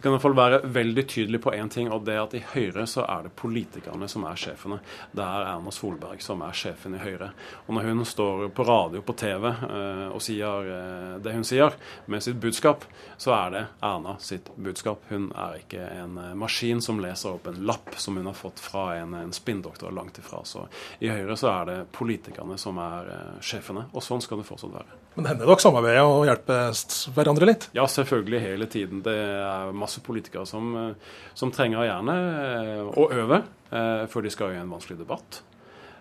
Jeg 0.00 0.06
kan 0.06 0.14
i 0.14 0.16
hvert 0.16 0.22
fall 0.24 0.36
være 0.38 0.58
veldig 0.72 1.02
tydelig 1.12 1.38
på 1.44 1.52
én 1.52 1.68
ting, 1.68 1.90
og 1.92 2.06
det 2.06 2.14
at 2.16 2.32
i 2.32 2.40
Høyre 2.54 2.86
så 2.88 3.02
er 3.04 3.26
det 3.26 3.34
politikerne 3.36 4.06
som 4.08 4.22
er 4.24 4.38
sjefene. 4.40 4.78
Det 5.12 5.20
er 5.20 5.44
Erna 5.44 5.74
Solberg 5.76 6.22
som 6.24 6.40
er 6.40 6.56
sjefen 6.56 6.94
i 6.96 7.00
Høyre. 7.02 7.28
Og 7.66 7.76
når 7.76 7.88
hun 7.90 8.00
står 8.08 8.46
på 8.56 8.64
radio 8.64 9.02
på 9.04 9.12
TV 9.20 9.44
eh, 9.50 10.06
og 10.06 10.22
sier 10.24 10.70
eh, 10.72 11.18
det 11.20 11.34
hun 11.34 11.44
sier 11.44 11.76
med 12.08 12.24
sitt 12.24 12.40
budskap, 12.40 12.86
så 13.20 13.34
er 13.36 13.52
det 13.52 13.62
Erna 13.90 14.14
sitt 14.24 14.48
budskap. 14.56 15.04
Hun 15.10 15.28
er 15.36 15.60
ikke 15.60 15.84
en 15.84 16.16
eh, 16.16 16.32
maskin 16.46 16.80
som 16.80 17.04
leser 17.04 17.34
opp 17.34 17.52
en 17.52 17.60
lapp 17.68 17.92
som 18.00 18.16
hun 18.16 18.32
har 18.32 18.40
fått 18.40 18.64
fra 18.70 18.94
en, 19.02 19.12
en 19.20 19.36
spinndoktor 19.36 19.92
langt 19.92 20.22
ifra. 20.24 20.40
Så 20.48 20.64
i 21.04 21.12
Høyre 21.12 21.36
så 21.36 21.52
er 21.58 21.68
det 21.74 21.78
politikerne 21.92 22.56
som 22.56 22.80
er 22.80 23.12
eh, 23.18 23.38
sjefene, 23.44 23.90
og 23.92 24.08
sånn 24.08 24.24
skal 24.24 24.40
det 24.40 24.48
fortsatt 24.48 24.72
være. 24.80 25.00
Men 25.16 25.26
hender 25.26 25.48
dere 25.48 25.58
samarbeider 25.58 26.06
og 26.06 26.24
hjelper 26.28 26.68
hverandre 27.16 27.46
litt? 27.48 27.64
Ja, 27.74 27.82
selvfølgelig 27.90 28.40
hele 28.44 28.66
tiden. 28.70 29.00
Det 29.02 29.14
er 29.18 29.72
masse 29.74 29.89
politikere 29.98 30.46
som, 30.46 30.72
eh, 30.76 31.14
som 31.34 31.50
trenger 31.50 31.86
gjerne 31.88 32.16
eh, 32.16 32.82
å 32.88 33.06
øve 33.12 33.42
eh, 33.70 34.04
før 34.10 34.26
de 34.26 34.32
skal 34.32 34.54
i 34.54 34.60
en 34.60 34.70
vanskelig 34.70 35.00
debatt. 35.02 35.44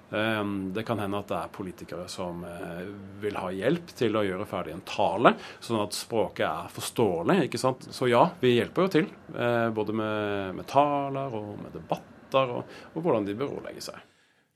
Det 0.09 0.81
kan 0.87 0.97
hende 0.97 1.19
at 1.21 1.27
det 1.29 1.35
er 1.37 1.51
politikere 1.53 2.07
som 2.09 2.39
vil 3.21 3.35
ha 3.37 3.51
hjelp 3.53 3.91
til 3.93 4.15
å 4.17 4.23
gjøre 4.25 4.47
ferdig 4.49 4.73
en 4.73 4.81
tale, 4.81 5.35
sånn 5.61 5.83
at 5.83 5.93
språket 5.93 6.47
er 6.47 6.71
forståelig. 6.73 7.43
ikke 7.45 7.61
sant? 7.61 7.85
Så 7.93 8.09
ja, 8.09 8.23
vi 8.41 8.55
hjelper 8.55 8.87
jo 8.87 8.93
til. 8.95 9.05
Både 9.77 9.93
med, 9.93 10.55
med 10.57 10.65
taler 10.65 11.37
og 11.37 11.51
med 11.61 11.77
debatter, 11.77 12.55
og, 12.57 12.79
og 12.95 13.05
hvordan 13.05 13.29
de 13.29 13.37
berolegger 13.37 13.85
seg. 13.91 14.01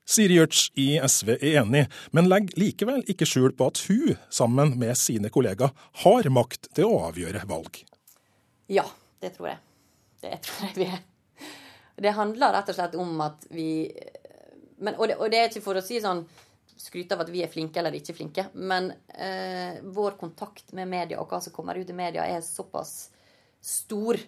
Siri 0.04 0.36
Gjørts 0.36 0.66
i 0.76 0.88
SV 1.00 1.30
er 1.38 1.62
enig, 1.62 1.86
men 2.12 2.28
legger 2.28 2.60
likevel 2.60 3.06
ikke 3.10 3.28
skjul 3.28 3.54
på 3.56 3.70
at 3.72 3.80
hun, 3.88 4.18
sammen 4.28 4.76
med 4.80 5.00
sine 5.00 5.32
kollegaer, 5.32 5.72
har 6.04 6.28
makt 6.34 6.74
til 6.76 6.90
å 6.90 7.00
avgjøre 7.08 7.46
valg. 7.48 7.80
Ja, 8.72 8.84
det 9.24 9.34
tror 9.36 9.50
jeg. 9.54 9.60
Det 10.24 10.38
tror 10.46 10.68
jeg 10.68 10.78
vi 10.78 10.88
er. 10.92 11.02
Det 12.04 12.16
handler 12.18 12.56
rett 12.56 12.72
og 12.72 12.78
slett 12.78 12.96
om 13.00 13.22
at 13.24 13.46
vi 13.54 13.68
men, 14.84 14.96
og, 14.98 15.08
det, 15.08 15.16
og, 15.16 15.30
det, 15.32 15.40
er 15.40 15.52
ikke 15.52 15.64
for 15.64 15.80
å 15.80 15.84
si 15.86 16.00
sånn 16.04 16.24
skryte 16.84 17.16
av 17.16 17.24
at 17.24 17.30
vi 17.32 17.44
er 17.46 17.52
flinke 17.52 17.80
eller 17.80 17.96
ikke 17.96 18.16
flinke, 18.18 18.48
men 18.60 18.90
eh, 19.16 19.78
vår 19.84 20.18
kontakt 20.20 20.74
med 20.76 20.90
media 20.92 21.22
og 21.22 21.30
hva 21.32 21.40
som 21.44 21.54
kommer 21.56 21.78
ut 21.80 21.90
i 21.90 21.96
media, 21.96 22.26
er 22.28 22.44
såpass 22.44 23.14
stor 23.64 24.20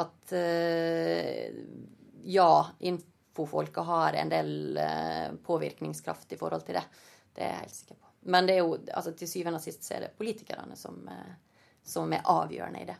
at 0.00 0.32
eh, 0.32 1.52
ja, 2.24 2.66
infofolka 2.78 3.84
har 3.84 4.16
en 4.22 4.32
del 4.32 4.78
eh, 4.80 5.34
påvirkningskraft 5.44 6.32
i 6.32 6.40
forhold 6.40 6.64
til 6.64 6.78
det. 6.80 6.86
Det 7.34 7.44
er 7.44 7.52
jeg 7.52 7.64
helt 7.66 7.76
sikker 7.82 8.00
på. 8.00 8.12
Men 8.32 8.48
det 8.48 8.56
er 8.56 8.62
jo, 8.62 8.78
altså, 8.94 9.12
til 9.18 9.28
syvende 9.28 9.60
og 9.60 9.64
sist 9.66 9.84
så 9.84 9.98
er 9.98 10.06
det 10.06 10.14
politikerne 10.16 10.78
som, 10.78 11.02
eh, 11.12 11.34
som 11.84 12.12
er 12.14 12.24
avgjørende 12.32 12.84
i 12.84 12.88
det. 12.88 12.96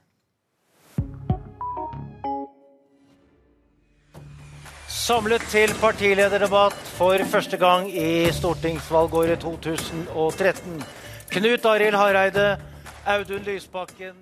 Samlet 5.02 5.42
til 5.50 5.72
partilederdebatt 5.82 6.76
for 6.94 7.18
første 7.26 7.58
gang 7.58 7.88
i 7.90 8.28
stortingsvalgåret 8.30 9.40
2013. 9.42 10.76
Knut 11.32 11.64
Arild 11.66 11.96
Hareide, 11.98 12.44
Audun 13.10 13.42
Lysbakken 13.42 14.14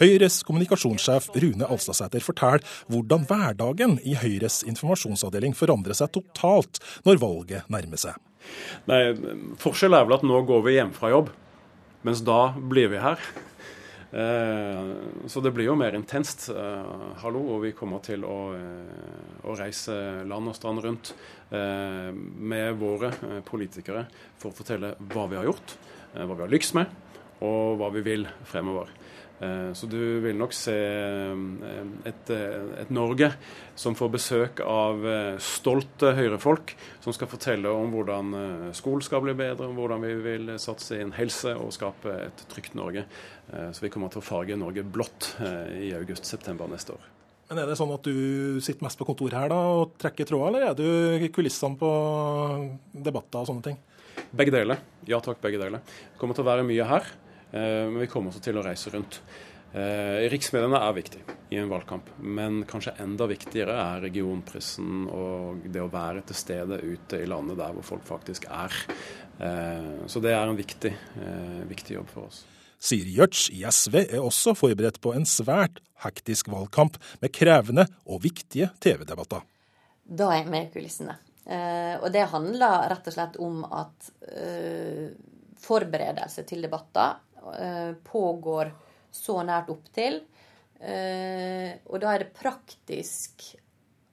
Høyres 0.00 0.38
kommunikasjonssjef 0.48 1.28
Rune 1.42 1.68
Alstadsæter 1.68 2.24
forteller 2.24 2.64
hvordan 2.88 3.26
hverdagen 3.28 3.98
i 4.00 4.16
Høyres 4.16 4.62
informasjonsavdeling 4.64 5.52
forandrer 5.58 5.98
seg 5.98 6.14
totalt 6.14 6.80
når 7.04 7.20
valget 7.20 7.68
nærmer 7.68 8.00
seg. 8.00 8.16
Nei, 8.88 9.12
Forskjellen 9.60 9.98
er 10.00 10.08
vel 10.08 10.16
at 10.16 10.24
nå 10.24 10.40
går 10.48 10.64
vi 10.64 10.78
hjem 10.78 10.94
fra 10.96 11.12
jobb, 11.12 11.28
mens 12.06 12.24
da 12.24 12.40
blir 12.56 12.88
vi 12.94 13.04
her. 13.04 13.20
Eh, 14.12 14.84
så 15.26 15.40
det 15.40 15.50
blir 15.50 15.66
jo 15.66 15.76
mer 15.78 15.96
intenst. 15.98 16.48
Eh, 16.50 16.92
hallo, 17.22 17.42
og 17.56 17.64
vi 17.64 17.72
kommer 17.76 18.02
til 18.04 18.24
å, 18.24 18.38
eh, 18.54 19.48
å 19.48 19.56
reise 19.58 20.24
land 20.26 20.48
og 20.48 20.54
strand 20.56 20.82
rundt 20.84 21.14
med 21.46 22.74
våre 22.74 23.12
politikere 23.46 24.08
for 24.36 24.50
å 24.50 24.56
fortelle 24.56 24.96
hva 24.98 25.28
vi 25.30 25.36
har 25.36 25.44
gjort, 25.46 25.76
hva 26.12 26.34
vi 26.34 26.42
har 26.42 26.50
lykkes 26.50 26.72
med, 26.74 26.90
og 27.40 27.78
hva 27.78 27.92
vi 27.94 28.02
vil 28.02 28.26
fremover. 28.50 28.90
Eh, 29.40 29.72
så 29.72 29.86
du 29.86 30.20
vil 30.24 30.36
nok 30.38 30.54
se 30.56 30.72
eh, 30.72 31.80
et, 32.08 32.30
eh, 32.32 32.68
et, 32.80 32.92
Norge 32.94 33.28
som 33.76 33.96
får 33.98 34.12
besøk 34.14 34.62
av 34.64 35.02
stolte 35.42 36.14
Høyre-folk, 36.16 36.72
som 37.04 37.12
skal 37.12 37.28
fortelle 37.28 37.68
om 37.68 37.92
hvordan 37.92 38.30
skolen 38.76 39.04
skal 39.04 39.20
bli 39.26 39.34
bedre, 39.36 39.68
om 39.68 39.76
hvordan 39.76 40.00
vi 40.06 40.14
vil 40.24 40.54
satse 40.62 40.96
inn 41.02 41.12
helse 41.16 41.52
og 41.60 41.74
skape 41.76 42.14
et 42.24 42.46
trygt 42.48 42.76
Norge. 42.78 43.04
Så 43.46 43.84
vi 43.84 43.90
kommer 43.92 44.08
til 44.10 44.22
å 44.22 44.24
farge 44.24 44.56
Norge 44.58 44.80
blått 44.80 45.34
i 45.76 45.90
august-september 45.98 46.72
neste 46.72 46.96
år. 46.96 47.04
Men 47.50 47.60
Er 47.60 47.68
det 47.68 47.76
sånn 47.78 47.92
at 47.92 48.08
du 48.08 48.56
sitter 48.64 48.88
mest 48.88 48.98
på 48.98 49.06
kontor 49.06 49.36
her 49.36 49.52
da, 49.52 49.60
og 49.76 49.92
trekker 50.00 50.26
tråder, 50.26 50.48
eller 50.48 50.70
er 50.70 50.80
du 50.80 51.26
i 51.26 51.30
kulissene 51.34 51.76
på 51.78 51.92
debatter 52.96 53.44
og 53.44 53.50
sånne 53.52 53.68
ting? 53.68 53.78
Begge 54.32 54.56
deler. 54.56 54.80
Ja 55.06 55.20
takk, 55.20 55.38
begge 55.44 55.60
deler. 55.60 55.84
Det 55.84 56.16
kommer 56.18 56.34
til 56.34 56.46
å 56.46 56.48
være 56.48 56.64
mye 56.66 56.88
her. 56.88 57.12
Eh, 57.50 57.60
men 57.60 57.98
vi 57.98 58.08
kommer 58.10 58.32
også 58.32 58.42
til 58.44 58.58
å 58.58 58.64
reise 58.64 58.90
rundt. 58.94 59.20
Eh, 59.76 60.26
riksmediene 60.32 60.78
er 60.80 60.96
viktig 60.96 61.22
i 61.52 61.60
en 61.60 61.70
valgkamp, 61.70 62.08
men 62.18 62.62
kanskje 62.68 62.96
enda 63.02 63.28
viktigere 63.28 63.76
er 63.76 64.04
regionpressen 64.06 65.06
og 65.12 65.66
det 65.72 65.82
å 65.82 65.90
være 65.92 66.24
til 66.26 66.38
stede 66.38 66.80
ute 66.82 67.20
i 67.20 67.28
landet 67.28 67.58
der 67.60 67.74
hvor 67.76 67.86
folk 67.94 68.06
faktisk 68.08 68.48
er. 68.48 68.74
Eh, 69.38 70.06
så 70.08 70.22
det 70.24 70.32
er 70.34 70.46
en 70.46 70.58
viktig, 70.58 70.94
viktig 71.68 71.98
jobb 71.98 72.12
for 72.14 72.30
oss. 72.30 72.44
Siri 72.76 73.14
Gjørts 73.16 73.46
i 73.56 73.62
SV 73.64 73.98
er 74.04 74.22
også 74.22 74.54
forberedt 74.56 75.00
på 75.02 75.14
en 75.16 75.24
svært 75.28 75.80
hektisk 76.04 76.50
valgkamp 76.52 76.98
med 77.22 77.32
krevende 77.34 77.86
og 78.04 78.20
viktige 78.24 78.68
TV-debatter. 78.84 79.44
Da 80.06 80.28
er 80.30 80.42
jeg 80.42 80.52
med 80.52 80.68
i 80.68 80.74
kulissene. 80.74 81.16
og 82.02 82.12
det 82.12 82.26
handler 82.30 82.88
rett 82.90 83.06
og 83.08 83.14
slett 83.14 83.36
om 83.42 83.64
at 83.64 84.10
forberedelse 85.62 86.44
til 86.46 86.62
debatter 86.66 87.16
pågår 88.06 88.72
så 89.16 89.38
nært 89.46 89.70
opptil. 89.72 90.20
Eh, 90.80 91.72
og 91.88 92.00
da 92.02 92.12
er 92.12 92.24
det 92.24 92.34
praktisk 92.36 93.46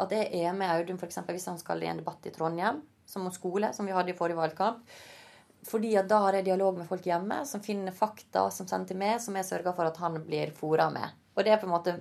at 0.04 0.14
jeg 0.16 0.44
er 0.44 0.56
med 0.56 0.72
Audun 0.72 1.00
f.eks. 1.00 1.20
hvis 1.28 1.50
han 1.52 1.60
skal 1.60 1.84
i 1.84 1.90
en 1.92 2.00
debatt 2.00 2.26
i 2.28 2.34
Trondheim, 2.34 2.82
som 3.06 3.28
om 3.28 3.36
skole, 3.36 3.74
som 3.76 3.88
vi 3.88 3.96
hadde 3.96 4.14
i 4.14 4.18
forrige 4.18 4.40
valgkamp. 4.40 4.82
Fordi 5.64 5.94
at 6.00 6.10
da 6.12 6.20
har 6.26 6.36
jeg 6.36 6.48
dialog 6.50 6.80
med 6.80 6.90
folk 6.90 7.06
hjemme 7.08 7.44
som 7.48 7.64
finner 7.64 7.96
fakta 7.96 8.50
som 8.52 8.68
sender 8.68 8.92
til 8.92 9.00
meg, 9.00 9.22
som 9.24 9.36
jeg 9.40 9.48
sørger 9.48 9.76
for 9.76 9.88
at 9.88 10.00
han 10.02 10.18
blir 10.26 10.52
fora 10.56 10.90
med. 10.92 11.16
Og 11.38 11.46
det 11.46 11.54
er 11.54 11.62
på 11.62 11.70
en 11.70 11.76
måte 11.76 11.96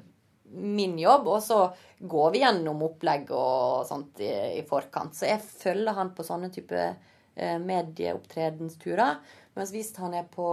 min 0.53 0.97
jobb. 0.99 1.29
Og 1.31 1.39
så 1.47 1.61
går 1.99 2.35
vi 2.35 2.43
gjennom 2.43 2.83
opplegg 2.89 3.31
og 3.31 3.87
sånt 3.87 4.19
i, 4.25 4.33
i 4.59 4.65
forkant. 4.67 5.15
Så 5.15 5.31
jeg 5.31 5.45
følger 5.47 5.95
han 5.95 6.11
på 6.17 6.27
sånne 6.27 6.51
type 6.55 6.81
eh, 6.83 7.59
medieopptredensturer. 7.63 9.23
Mens 9.55 9.75
hvis 9.75 9.95
han 10.03 10.19
er 10.19 10.27
på 10.33 10.49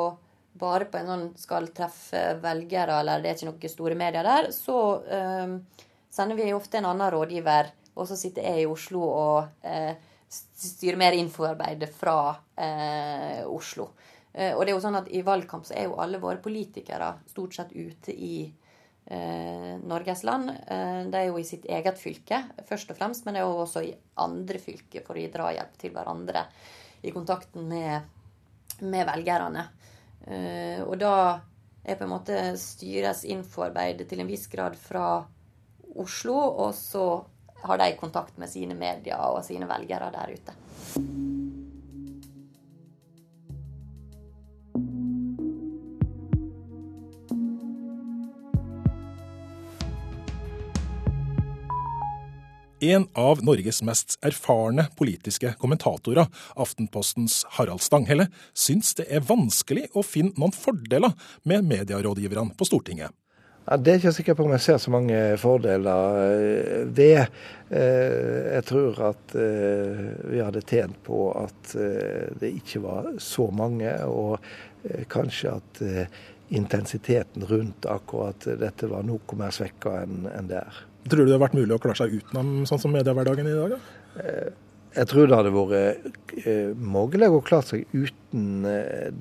bare 0.59 0.87
på 0.91 0.99
en 0.99 1.09
sånn 1.09 1.25
skal 1.39 1.69
treffe 1.75 2.23
velgere, 2.43 2.99
eller 3.01 3.23
det 3.23 3.31
er 3.31 3.37
ikke 3.37 3.49
noen 3.49 3.73
store 3.73 3.97
medier 3.99 4.27
der, 4.27 4.51
så 4.55 4.77
eh, 5.07 5.55
sender 6.11 6.39
vi 6.39 6.51
ofte 6.53 6.79
en 6.79 6.89
annen 6.91 7.11
rådgiver, 7.15 7.73
og 7.95 8.07
så 8.07 8.17
sitter 8.19 8.47
jeg 8.47 8.63
i 8.63 8.69
Oslo 8.69 9.03
og 9.07 9.65
eh, 9.67 9.95
styrer 10.29 10.99
mer 10.99 11.17
infoarbeidet 11.17 11.89
fra 11.95 12.19
eh, 12.55 13.43
Oslo. 13.49 13.89
Eh, 14.33 14.53
og 14.53 14.63
det 14.63 14.71
er 14.71 14.75
jo 14.75 14.83
sånn 14.83 14.99
at 14.99 15.09
i 15.11 15.23
valgkamp 15.25 15.67
så 15.67 15.75
er 15.75 15.89
jo 15.89 15.99
alle 16.01 16.21
våre 16.21 16.41
politikere 16.43 17.15
stort 17.29 17.57
sett 17.57 17.73
ute 17.73 18.13
i 18.13 18.43
eh, 18.45 19.73
Norges 19.81 20.23
land. 20.27 20.51
Eh, 20.67 21.01
de 21.09 21.21
er 21.21 21.29
jo 21.29 21.39
i 21.41 21.47
sitt 21.47 21.65
eget 21.69 21.99
fylke 22.01 22.43
først 22.69 22.93
og 22.93 22.99
fremst, 22.99 23.25
men 23.25 23.35
det 23.35 23.43
er 23.43 23.49
jo 23.49 23.65
også 23.65 23.83
i 23.87 23.95
andre 24.21 24.61
fylker 24.61 25.05
for 25.05 25.17
å 25.17 25.23
gi 25.23 25.31
drahjelp 25.33 25.81
til 25.81 25.95
hverandre 25.95 26.45
i 27.01 27.13
kontakten 27.15 27.67
med, 27.69 28.05
med 28.85 29.07
velgerne. 29.09 29.65
Eh, 30.27 30.81
og 30.83 30.97
da 30.99 31.13
er 31.83 31.97
på 31.97 32.05
en 32.05 32.13
måte 32.13 32.39
styres 32.59 33.23
infoarbeid 33.27 34.03
til 34.09 34.23
en 34.23 34.29
viss 34.29 34.47
grad 34.51 34.75
fra 34.79 35.23
Oslo, 35.99 36.35
og 36.35 36.73
så 36.77 37.05
har 37.63 37.79
de 37.81 37.91
kontakt 37.99 38.37
med 38.37 38.51
sine 38.51 38.77
medier 38.77 39.19
og 39.19 39.43
sine 39.45 39.67
velgere 39.69 40.11
der 40.15 40.35
ute. 40.35 40.55
En 52.79 53.07
av 53.13 53.41
Norges 53.43 53.81
mest 53.83 54.13
erfarne 54.23 54.85
politiske 54.95 55.49
kommentatorer, 55.59 56.29
Aftenpostens 56.55 57.41
Harald 57.57 57.83
Stanghelle, 57.83 58.29
syns 58.55 58.93
det 58.95 59.03
er 59.11 59.25
vanskelig 59.27 59.89
å 59.99 60.03
finne 60.07 60.31
noen 60.39 60.55
fordeler 60.55 61.11
med 61.43 61.67
medierådgiverne 61.67 62.55
på 62.55 62.67
Stortinget. 62.69 63.11
Ja, 63.67 63.75
det 63.75 63.91
er 63.91 63.99
ikke 63.99 64.07
jeg 64.07 64.17
sikker 64.21 64.37
på 64.39 64.45
om 64.47 64.53
jeg 64.55 64.63
ser 64.63 64.79
så 64.79 64.93
mange 64.95 65.17
fordeler 65.41 66.21
eh, 66.23 66.85
ved. 66.87 67.35
Eh, 67.67 68.47
jeg 68.55 68.65
tror 68.71 69.01
at 69.09 69.35
eh, 69.35 69.99
vi 70.31 70.39
hadde 70.39 70.63
tjent 70.63 70.95
på 71.03 71.25
at 71.35 71.75
det 72.39 72.53
ikke 72.61 72.81
var 72.87 73.11
så 73.19 73.49
mange, 73.51 73.91
og 74.07 74.39
kanskje 75.11 75.57
at 75.59 75.83
intensiteten 76.55 77.43
rundt 77.45 77.85
akkurat 77.91 78.47
dette 78.57 78.87
var 78.89 79.03
noe 79.05 79.37
mer 79.37 79.51
svekka 79.53 79.99
enn 80.05 80.47
det 80.47 80.63
er. 80.63 80.79
Tror 81.07 81.23
du 81.23 81.29
det 81.29 81.37
har 81.37 81.45
vært 81.45 81.57
mulig 81.57 81.75
å 81.75 81.81
klare 81.81 82.01
seg 82.01 82.17
utenom 82.19 82.65
sånn 82.69 82.81
som 82.81 82.91
mediehverdagen 82.93 83.47
i 83.47 83.55
dag? 83.55 83.77
Da? 83.77 84.25
Jeg 84.97 85.07
tror 85.11 85.29
det 85.29 85.37
hadde 85.37 85.53
vært 85.53 85.77
mulig 87.13 87.29
å 87.29 87.43
klare 87.45 87.67
seg 87.69 87.93
uten 87.93 88.67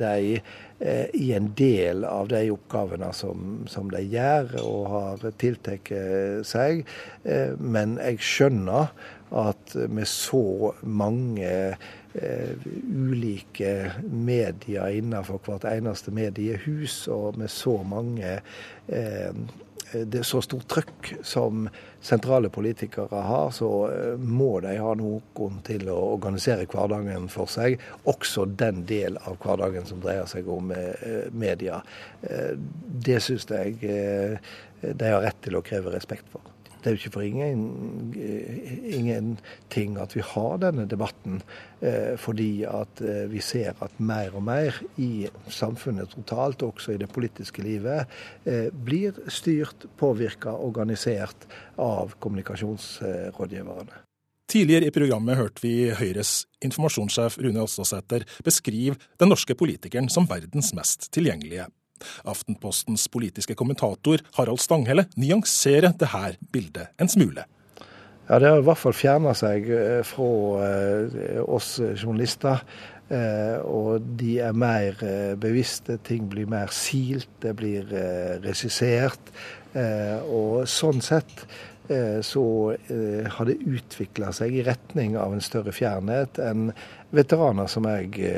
de 0.00 0.40
Eh, 0.80 1.06
i 1.14 1.32
en 1.32 1.54
del 1.58 2.04
av 2.06 2.28
de 2.30 2.44
oppgavene 2.54 3.08
som, 3.16 3.64
som 3.66 3.88
de 3.90 3.98
gjør 4.12 4.52
og 4.62 4.84
har 4.92 5.24
tiltatt 5.42 5.90
seg. 6.46 6.84
Eh, 7.26 7.56
men 7.58 7.96
jeg 7.98 8.20
skjønner 8.22 8.92
at 9.42 9.74
med 9.90 10.06
så 10.06 10.70
mange 10.86 11.50
eh, 11.74 12.68
ulike 12.86 13.72
medier 14.06 15.00
innenfor 15.00 15.42
hvert 15.48 15.66
eneste 15.66 16.14
mediehus, 16.14 17.00
og 17.10 17.42
med 17.42 17.50
så 17.50 17.80
mange 17.82 18.38
det 19.92 20.20
er 20.20 20.26
så 20.26 20.40
stort 20.44 20.68
trøkk 20.70 21.12
som 21.26 21.68
sentrale 22.00 22.48
politikere 22.48 23.22
har, 23.22 23.50
så 23.50 23.70
eh, 23.90 24.18
må 24.18 24.60
de 24.60 24.76
ha 24.78 24.92
noen 24.98 25.58
til 25.66 25.88
å 25.90 25.98
organisere 26.14 26.68
hverdagen 26.70 27.28
for 27.32 27.50
seg. 27.50 27.80
Også 28.10 28.46
den 28.60 28.84
del 28.88 29.18
av 29.24 29.38
hverdagen 29.42 29.88
som 29.88 30.02
dreier 30.04 30.28
seg 30.30 30.48
om 30.52 30.70
eh, 30.74 31.26
media. 31.32 31.82
Eh, 32.22 32.54
det 33.08 33.20
syns 33.24 33.48
jeg 33.50 33.78
de 34.78 35.10
har 35.10 35.24
rett 35.24 35.40
til 35.42 35.58
å 35.58 35.64
kreve 35.66 35.90
respekt 35.90 36.28
for. 36.30 36.44
Det 36.88 36.94
er 36.94 36.96
jo 36.96 37.02
ikke 37.02 37.16
for 37.18 37.26
ingen, 37.28 38.14
ingenting 38.88 39.98
at 40.00 40.14
vi 40.16 40.22
har 40.24 40.54
denne 40.62 40.86
debatten, 40.88 41.42
eh, 41.84 42.14
fordi 42.16 42.62
at 42.64 43.02
eh, 43.04 43.26
vi 43.28 43.42
ser 43.44 43.76
at 43.84 43.98
mer 44.00 44.32
og 44.32 44.46
mer 44.46 44.78
i 44.96 45.28
samfunnet 45.52 46.14
totalt, 46.14 46.64
også 46.64 46.94
i 46.94 47.00
det 47.02 47.10
politiske 47.12 47.60
livet, 47.60 48.08
eh, 48.48 48.72
blir 48.72 49.20
styrt, 49.28 49.84
påvirka, 50.00 50.54
organisert 50.56 51.44
av 51.76 52.16
kommunikasjonsrådgiverne. 52.24 54.00
Tidligere 54.48 54.88
i 54.88 54.94
programmet 54.96 55.36
hørte 55.36 55.60
vi 55.60 55.90
Høyres 55.92 56.46
informasjonssjef 56.64 57.36
Rune 57.44 57.68
Åståsæter 57.68 58.24
beskrive 58.40 58.96
den 59.20 59.28
norske 59.28 59.52
politikeren 59.52 60.08
som 60.08 60.24
verdens 60.24 60.72
mest 60.72 61.10
tilgjengelige. 61.12 61.68
Aftenpostens 62.28 63.08
politiske 63.12 63.56
kommentator 63.58 64.24
Harald 64.38 64.62
Stanghelle 64.62 65.08
nyanserer 65.16 65.92
dette 65.92 66.36
bildet 66.52 66.92
en 66.98 67.10
smule. 67.10 67.46
Ja, 68.28 68.38
Det 68.38 68.48
har 68.48 68.58
i 68.60 68.66
hvert 68.66 68.80
fall 68.82 68.96
fjerna 68.96 69.32
seg 69.36 69.70
eh, 69.72 70.02
fra 70.04 70.28
eh, 70.66 71.40
oss 71.40 71.78
journalister. 71.80 72.60
Eh, 73.08 73.56
og 73.64 74.04
de 74.20 74.34
er 74.44 74.52
mer 74.52 75.00
bevisste, 75.40 75.96
ting 76.04 76.28
blir 76.28 76.48
mer 76.50 76.68
silt, 76.76 77.30
det 77.40 77.54
blir 77.56 77.88
regissert. 78.44 79.32
Og 80.28 80.64
sånn 80.68 81.00
sett 81.04 81.44
så 82.24 82.44
har 83.36 83.48
det 83.48 83.56
utvikla 83.68 84.32
seg 84.36 84.56
i 84.56 84.64
retning 84.64 85.14
av 85.20 85.32
en 85.32 85.44
større 85.44 85.72
fjernhet 85.76 86.40
enn 86.42 86.70
veteraner 87.14 87.68
som 87.70 87.86
jeg 87.88 88.32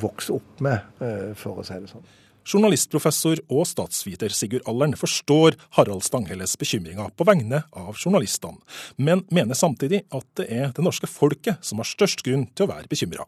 vokste 0.00 0.36
opp 0.36 0.62
med, 0.64 1.00
for 1.40 1.60
å 1.60 1.66
si 1.66 1.80
det 1.82 1.90
sånn. 1.90 2.04
Journalistprofessor 2.46 3.40
og 3.50 3.64
statsviter 3.66 4.30
Sigurd 4.30 4.66
Allern 4.70 4.94
forstår 4.98 5.56
Harald 5.74 6.04
Stanghelles 6.06 6.54
bekymringer 6.60 7.10
på 7.18 7.26
vegne 7.26 7.64
av 7.74 7.96
journalistene, 7.98 8.60
men 9.02 9.24
mener 9.34 9.58
samtidig 9.58 10.04
at 10.14 10.26
det 10.38 10.46
er 10.54 10.70
det 10.76 10.84
norske 10.86 11.10
folket 11.10 11.58
som 11.66 11.82
har 11.82 11.90
størst 11.90 12.22
grunn 12.26 12.46
til 12.54 12.68
å 12.68 12.70
være 12.70 12.90
bekymra. 12.92 13.26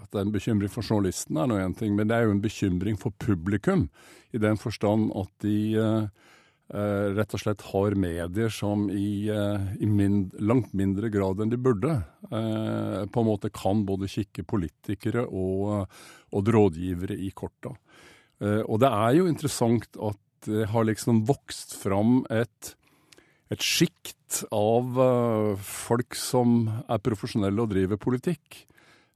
At 0.00 0.08
det 0.08 0.22
er 0.22 0.24
en 0.24 0.32
bekymring 0.32 0.72
for 0.72 0.86
journalistene 0.86 1.42
er 1.42 1.50
nå 1.50 1.58
én 1.60 1.76
ting, 1.76 1.92
men 1.98 2.08
det 2.08 2.16
er 2.16 2.24
jo 2.24 2.32
en 2.32 2.40
bekymring 2.44 2.96
for 3.00 3.12
publikum. 3.20 3.90
I 4.32 4.40
den 4.40 4.56
forstand 4.58 5.12
at 5.20 5.30
de 5.44 5.58
eh, 5.78 6.06
eh 6.72 7.12
rett 7.18 7.36
og 7.36 7.42
slett 7.42 7.60
har 7.60 7.94
medier 7.94 8.48
som 8.48 8.88
i, 8.88 9.28
eh, 9.28 9.68
i 9.84 9.86
mind, 9.86 10.32
langt 10.40 10.72
mindre 10.72 11.12
grad 11.12 11.44
enn 11.44 11.52
de 11.52 11.60
burde, 11.60 11.92
eh, 12.24 13.04
på 13.04 13.20
en 13.20 13.28
måte 13.28 13.52
kan 13.52 13.84
både 13.84 14.08
kikke 14.08 14.48
politikere 14.48 15.28
og, 15.28 15.86
og 16.32 16.54
rådgivere 16.56 17.20
i 17.20 17.30
korta. 17.30 17.76
Eh, 18.42 18.62
og 18.62 18.80
det 18.82 18.90
er 18.90 19.18
jo 19.18 19.28
interessant 19.30 19.98
at 19.98 20.20
det 20.48 20.68
har 20.72 20.84
liksom 20.84 21.22
vokst 21.28 21.72
fram 21.80 22.18
et, 22.32 22.74
et 23.52 23.64
sjikt 23.64 24.42
av 24.52 24.98
uh, 24.98 25.54
folk 25.56 26.16
som 26.18 26.66
er 26.90 27.00
profesjonelle 27.00 27.64
og 27.64 27.70
driver 27.72 28.00
politikk, 28.00 28.64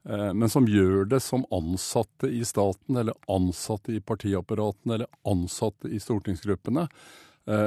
men 0.08 0.48
som 0.48 0.64
gjør 0.64 1.02
det 1.10 1.18
som 1.20 1.42
ansatte 1.52 2.30
i 2.32 2.38
staten, 2.46 2.96
eller 2.96 3.18
ansatte 3.28 3.92
i 3.92 3.98
partiapparatene, 4.00 4.94
eller 4.94 5.10
ansatte 5.28 5.90
i 5.92 5.98
stortingsgruppene, 6.00 6.86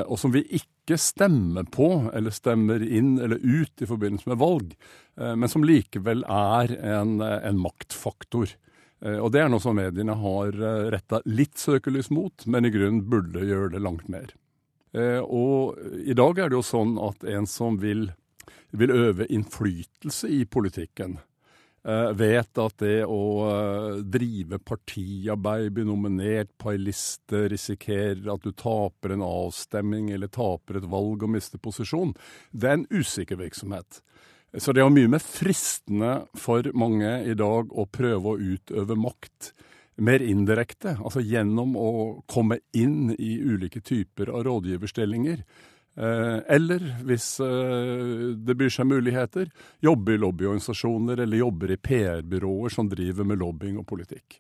og 0.08 0.16
som 0.18 0.34
vi 0.34 0.42
ikke 0.58 0.98
stemmer 0.98 1.68
på, 1.70 1.90
eller 2.16 2.34
stemmer 2.34 2.82
inn 2.82 3.20
eller 3.22 3.38
ut 3.44 3.84
i 3.84 3.90
forbindelse 3.92 4.32
med 4.32 4.42
valg, 4.42 4.74
men 5.20 5.52
som 5.52 5.68
likevel 5.68 6.24
er 6.26 6.74
en, 6.80 7.20
en 7.22 7.62
maktfaktor. 7.62 8.56
Eh, 9.06 9.18
og 9.18 9.32
det 9.34 9.42
er 9.42 9.50
noe 9.50 9.64
som 9.64 9.78
mediene 9.78 10.16
har 10.18 10.54
eh, 10.54 10.92
retta 10.94 11.22
litt 11.26 11.58
søkelys 11.62 12.12
mot, 12.14 12.46
men 12.46 12.68
i 12.68 12.74
grunnen 12.74 13.04
burde 13.10 13.46
gjøre 13.48 13.74
det 13.76 13.84
langt 13.84 14.08
mer. 14.12 14.36
Eh, 14.94 15.20
og 15.22 15.80
i 16.06 16.16
dag 16.18 16.40
er 16.40 16.52
det 16.52 16.60
jo 16.60 16.66
sånn 16.66 16.98
at 17.02 17.26
en 17.34 17.50
som 17.50 17.80
vil, 17.82 18.10
vil 18.76 18.94
øve 18.94 19.28
innflytelse 19.30 20.32
i 20.32 20.46
politikken, 20.46 21.20
vet 22.14 22.60
at 22.62 22.76
det 22.78 23.08
å 23.10 24.02
drive 24.06 24.60
partiarbeid, 24.62 25.72
bli 25.74 25.86
nominert 25.88 26.52
på 26.62 26.76
ei 26.76 26.78
liste, 26.78 27.48
risikerer 27.50 28.30
at 28.30 28.46
du 28.46 28.52
taper 28.54 29.16
en 29.16 29.24
avstemning 29.26 30.12
eller 30.14 30.30
taper 30.30 30.78
et 30.78 30.86
valg 30.86 31.26
og 31.26 31.34
mister 31.34 31.58
posisjon, 31.58 32.14
det 32.54 32.70
er 32.70 32.78
en 32.78 32.86
usikker 32.94 33.42
virksomhet. 33.42 34.04
Så 34.58 34.74
det 34.76 34.84
er 34.84 34.92
mye 34.92 35.12
mer 35.12 35.24
fristende 35.24 36.14
for 36.36 36.66
mange 36.76 37.12
i 37.24 37.36
dag 37.40 37.72
å 37.72 37.86
prøve 37.88 38.34
å 38.34 38.40
utøve 38.40 38.98
makt 39.00 39.54
mer 40.02 40.24
indirekte, 40.24 40.96
altså 41.00 41.22
gjennom 41.24 41.76
å 41.78 41.92
komme 42.30 42.60
inn 42.76 43.14
i 43.18 43.36
ulike 43.40 43.84
typer 43.86 44.32
av 44.34 44.44
rådgiverstillinger. 44.48 45.44
Eh, 45.92 46.38
eller 46.56 46.84
hvis 47.06 47.34
eh, 47.44 48.32
det 48.40 48.56
byr 48.58 48.72
seg 48.72 48.88
muligheter, 48.88 49.50
jobbe 49.84 50.16
i 50.16 50.22
lobbyorganisasjoner 50.22 51.20
eller 51.24 51.44
jobber 51.44 51.76
i 51.76 51.80
PR-byråer 51.84 52.74
som 52.74 52.90
driver 52.92 53.28
med 53.28 53.42
lobbying 53.44 53.80
og 53.82 53.88
politikk. 53.92 54.40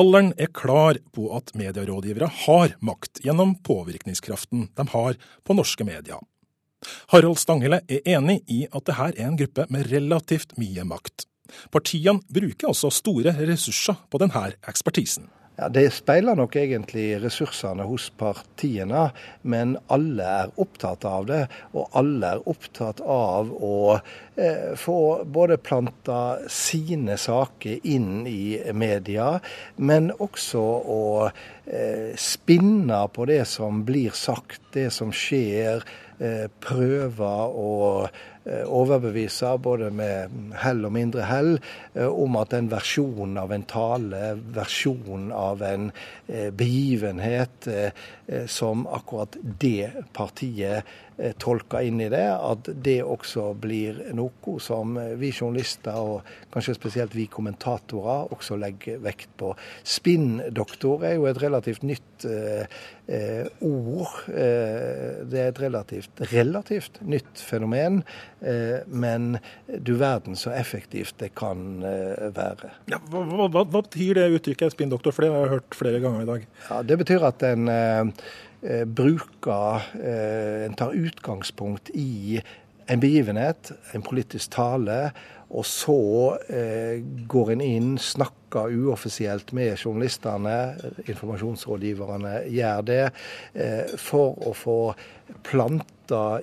Alderen 0.00 0.30
er 0.40 0.48
klar 0.56 0.96
på 1.12 1.26
at 1.36 1.52
medierådgivere 1.58 2.30
har 2.46 2.76
makt 2.80 3.20
gjennom 3.26 3.58
påvirkningskraften 3.66 4.70
de 4.78 4.86
har 4.94 5.18
på 5.44 5.58
norske 5.58 5.84
medier. 5.84 6.22
Harald 7.12 7.40
Stanghelle 7.42 7.82
er 7.88 8.06
enig 8.16 8.40
i 8.50 8.64
at 8.70 8.86
det 8.88 8.98
her 8.98 9.14
er 9.16 9.28
en 9.28 9.38
gruppe 9.40 9.68
med 9.70 9.90
relativt 9.92 10.56
mye 10.60 10.86
makt. 10.88 11.26
Partiene 11.72 12.22
bruker 12.32 12.72
også 12.72 12.90
store 12.94 13.34
ressurser 13.44 13.98
på 14.10 14.20
denne 14.22 14.50
ekspertisen. 14.68 15.28
Ja, 15.56 15.68
Det 15.68 15.90
speiler 15.92 16.34
nok 16.34 16.56
egentlig 16.56 17.18
ressursene 17.20 17.84
hos 17.84 18.06
partiene, 18.16 19.10
men 19.44 19.74
alle 19.92 20.24
er 20.24 20.52
opptatt 20.56 21.04
av 21.04 21.26
det. 21.28 21.42
Og 21.76 21.92
alle 21.98 22.30
er 22.34 22.48
opptatt 22.48 23.02
av 23.04 23.52
å 23.52 23.74
eh, 23.92 24.72
få 24.80 24.96
både 25.28 25.60
planta 25.60 26.38
sine 26.48 27.18
saker 27.20 27.84
inn 27.84 28.24
i 28.26 28.72
media, 28.72 29.34
men 29.76 30.08
også 30.16 30.64
å 30.96 31.02
eh, 31.66 32.14
spinne 32.16 33.04
på 33.12 33.26
det 33.30 33.44
som 33.48 33.84
blir 33.88 34.14
sagt, 34.16 34.62
det 34.74 34.90
som 34.94 35.12
skjer 35.14 35.84
Eh, 36.22 36.44
prøver 36.62 37.54
å 37.58 37.70
eh, 38.04 38.62
overbevise, 38.70 39.48
både 39.58 39.88
med 39.90 40.54
hell 40.60 40.84
og 40.86 40.92
mindre 40.94 41.24
hell, 41.26 41.56
om 41.98 42.36
at 42.38 42.54
en 42.54 42.68
versjon 42.70 43.34
av 43.40 43.50
en 43.54 43.64
tale, 43.66 44.20
versjon 44.54 45.32
av 45.34 45.64
en 45.66 45.88
begivenhet 46.28 47.66
som 48.46 48.86
akkurat 48.86 49.36
det 49.42 49.90
partiet 50.14 50.86
tolka 51.38 51.82
inn 51.84 52.00
i 52.02 52.08
det, 52.12 52.24
at 52.34 52.68
det 52.84 52.98
også 53.04 53.52
blir 53.60 54.00
noe 54.16 54.56
som 54.62 54.96
vi 55.20 55.30
journalister, 55.32 55.94
og 55.94 56.26
kanskje 56.52 56.76
spesielt 56.76 57.14
vi 57.16 57.28
kommentatorer, 57.30 58.32
også 58.34 58.58
legger 58.60 59.00
vekt 59.02 59.30
på. 59.40 59.52
Spinndoktor 59.86 61.06
er 61.06 61.16
jo 61.18 61.28
et 61.30 61.40
relativt 61.42 61.84
nytt 61.86 62.26
eh, 62.28 62.66
eh, 63.06 63.46
ord. 63.66 64.16
Eh, 64.28 65.22
det 65.28 65.42
er 65.42 65.50
et 65.52 65.62
relativt, 65.62 66.22
relativt 66.32 67.00
nytt 67.06 67.42
fenomen, 67.42 68.02
eh, 68.40 68.82
men 68.86 69.36
du 69.66 69.94
verden 70.00 70.38
så 70.38 70.54
effektivt 70.56 71.18
det 71.22 71.32
kan 71.38 71.82
eh, 71.86 72.28
være. 72.34 72.72
Ja, 72.92 73.00
hva, 73.10 73.24
hva, 73.28 73.50
hva, 73.52 73.66
betyr 73.82 74.20
det 74.20 74.30
uttrykket 74.38 74.76
spinndoktor, 74.76 75.14
for 75.14 75.26
det 75.26 75.34
har 75.34 75.46
jeg 75.46 75.56
hørt 75.56 75.78
flere 75.78 76.02
ganger 76.02 76.24
i 76.24 76.32
dag? 76.32 76.48
Ja, 76.68 76.82
Det 76.86 76.98
betyr 77.04 77.28
at 77.28 77.46
en 77.46 77.68
eh, 77.72 78.24
bruker 78.62 79.86
En 80.66 80.74
tar 80.78 80.92
utgangspunkt 80.94 81.90
i 81.98 82.38
en 82.86 83.00
begivenhet, 83.00 83.72
en 83.92 84.04
politisk 84.06 84.52
tale, 84.54 85.12
og 85.52 85.66
så 85.68 85.98
eh, 86.48 87.02
går 87.28 87.54
en 87.54 87.64
inn, 87.64 87.90
snakker 88.00 88.72
uoffisielt 88.72 89.52
med 89.56 89.76
journalistene, 89.76 90.56
informasjonsrådgiverne 91.04 92.38
gjør 92.52 92.86
det, 92.88 93.02
eh, 93.52 93.96
for 94.00 94.38
å 94.48 94.54
få 94.56 94.78
planta 95.44 95.91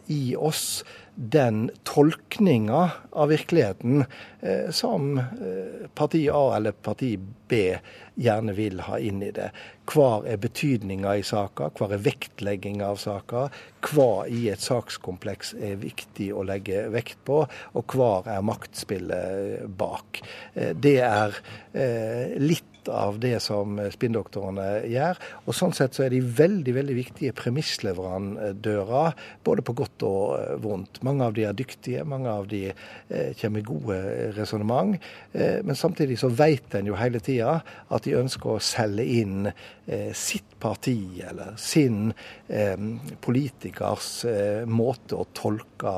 i 0.08 0.36
oss 0.36 0.84
den 1.20 1.70
tolkninga 1.84 2.92
av 3.12 3.30
virkeligheten 3.30 4.06
eh, 4.40 4.72
som 4.72 5.18
eh, 5.18 5.88
parti 5.96 6.30
A 6.34 6.56
eller 6.56 6.72
parti 6.72 7.20
B 7.48 7.76
gjerne 8.16 8.54
vil 8.56 8.80
ha 8.86 9.00
inn 9.00 9.20
i 9.24 9.32
det. 9.36 9.50
Hva 9.90 10.22
er 10.30 10.40
betydninga 10.40 11.18
i 11.20 11.26
saka, 11.28 11.72
hva 11.76 11.90
er 11.92 12.04
vektlegginga 12.06 12.88
av 12.94 13.02
saka, 13.04 13.48
hva 13.90 14.28
i 14.32 14.46
et 14.54 14.64
sakskompleks 14.64 15.56
er 15.60 15.80
viktig 15.84 16.30
å 16.32 16.46
legge 16.48 16.86
vekt 16.94 17.20
på, 17.28 17.42
og 17.50 17.96
hva 17.96 18.12
er 18.38 18.46
maktspillet 18.46 19.68
bak. 19.80 20.24
Eh, 20.54 20.72
det 20.72 21.00
er 21.04 21.36
eh, 21.74 22.38
litt 22.40 22.69
av 22.90 23.20
det 23.22 23.38
som 23.44 23.80
spinndoktorene 23.94 24.68
gjør. 24.90 25.20
Og 25.46 25.58
Sånn 25.60 25.76
sett 25.76 25.98
så 25.98 26.06
er 26.06 26.14
de 26.14 26.22
veldig 26.24 26.76
veldig 26.78 26.96
viktige 26.98 27.36
premissleverandører, 27.38 29.16
både 29.46 29.66
på 29.66 29.76
godt 29.82 30.06
og 30.08 30.24
eh, 30.40 30.56
vondt. 30.64 31.02
Mange 31.06 31.28
av 31.28 31.36
de 31.38 31.46
er 31.50 31.58
dyktige, 31.58 32.06
mange 32.08 32.32
av 32.32 32.48
de 32.50 32.70
eh, 32.72 33.32
kommer 33.40 33.60
med 33.60 33.68
gode 33.68 34.00
resonnement. 34.38 34.96
Eh, 35.34 35.60
men 35.66 35.78
samtidig 35.78 36.20
så 36.22 36.30
vet 36.32 36.76
en 36.78 36.90
jo 36.90 36.98
hele 37.00 37.22
tida 37.24 37.60
at 37.90 38.06
de 38.06 38.18
ønsker 38.20 38.56
å 38.56 38.62
selge 38.64 39.06
inn 39.20 39.50
eh, 39.50 40.12
sitt 40.18 40.58
parti 40.60 41.22
eller 41.26 41.56
sin 41.60 42.14
eh, 42.48 42.78
politikers 43.24 44.12
eh, 44.30 44.64
måte 44.70 45.20
å 45.20 45.28
tolke 45.34 45.96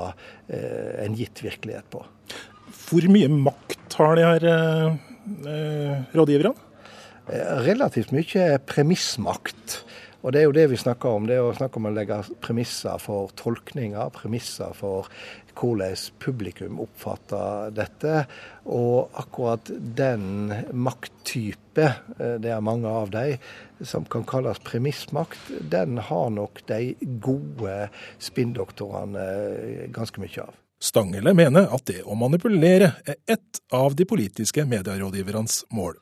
en 0.52 1.14
gitt 1.16 1.40
virkelighet 1.46 1.86
på. 1.94 2.02
Hvor 2.76 3.06
mye 3.14 3.30
makt 3.32 3.96
har 3.96 4.20
de 4.20 4.26
her 4.26 4.46
rådgiverne? 6.12 6.71
Eh, 7.30 7.58
relativt 7.66 8.12
mye 8.16 8.58
premissmakt. 8.66 9.82
Og 10.22 10.34
det 10.34 10.42
er 10.42 10.48
jo 10.48 10.54
det 10.54 10.68
vi 10.70 10.78
snakker 10.78 11.18
om. 11.18 11.28
Det 11.30 11.38
er 11.38 11.46
å 11.46 11.54
snakke 11.58 11.80
om 11.80 11.88
å 11.90 11.94
legge 11.94 12.20
premisser 12.46 13.02
for 13.02 13.32
tolkninger, 13.40 14.12
premisser 14.14 14.74
for 14.78 15.10
hvordan 15.58 15.98
publikum 16.22 16.80
oppfatter 16.82 17.74
dette. 17.76 18.26
Og 18.66 19.10
akkurat 19.18 19.72
den 19.98 20.54
makttype, 20.74 21.88
eh, 22.20 22.38
det 22.42 22.54
er 22.54 22.62
mange 22.62 22.90
av 22.90 23.12
de, 23.14 23.38
som 23.84 24.06
kan 24.06 24.24
kalles 24.24 24.62
premissmakt, 24.66 25.40
den 25.70 25.98
har 25.98 26.30
nok 26.30 26.62
de 26.68 26.96
gode 27.22 27.90
spinndoktorene 28.20 29.90
ganske 29.94 30.22
mye 30.22 30.46
av. 30.46 30.54
Stangele 30.82 31.34
mener 31.38 31.70
at 31.70 31.86
det 31.86 32.02
å 32.02 32.16
manipulere 32.18 32.96
er 33.06 33.20
ett 33.30 33.62
av 33.72 33.94
de 33.96 34.06
politiske 34.06 34.66
medierådgivernes 34.66 35.66
mål. 35.70 36.00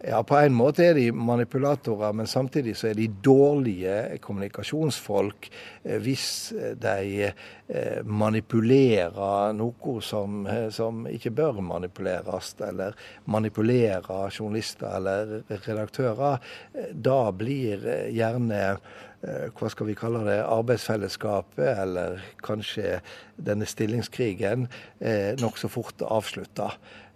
Ja, 0.00 0.22
På 0.22 0.36
en 0.38 0.54
måte 0.54 0.84
er 0.86 0.94
de 0.94 1.08
manipulatorer, 1.10 2.12
men 2.14 2.28
samtidig 2.30 2.76
så 2.78 2.92
er 2.92 2.94
de 2.94 3.08
dårlige 3.24 4.20
kommunikasjonsfolk 4.22 5.48
eh, 5.82 5.96
hvis 6.04 6.26
de 6.78 7.24
eh, 7.26 8.04
manipulerer 8.06 9.56
noe 9.58 9.96
som, 10.06 10.44
eh, 10.46 10.68
som 10.70 11.02
ikke 11.10 11.32
bør 11.40 11.58
manipuleres, 11.66 12.52
eller 12.68 12.94
manipulerer 13.26 14.30
journalister 14.30 14.94
eller 15.00 15.34
redaktører. 15.66 16.46
Da 16.94 17.18
blir 17.34 17.82
gjerne 18.14 18.62
hva 19.20 19.68
skal 19.72 19.88
vi 19.88 19.96
kalle 19.98 20.20
det, 20.28 20.36
arbeidsfellesskapet, 20.46 21.80
eller 21.82 22.20
kanskje 22.46 23.00
denne 23.34 23.66
stillingskrigen, 23.66 24.68
nokså 25.42 25.66
fort 25.72 26.04
avslutta. 26.06 26.68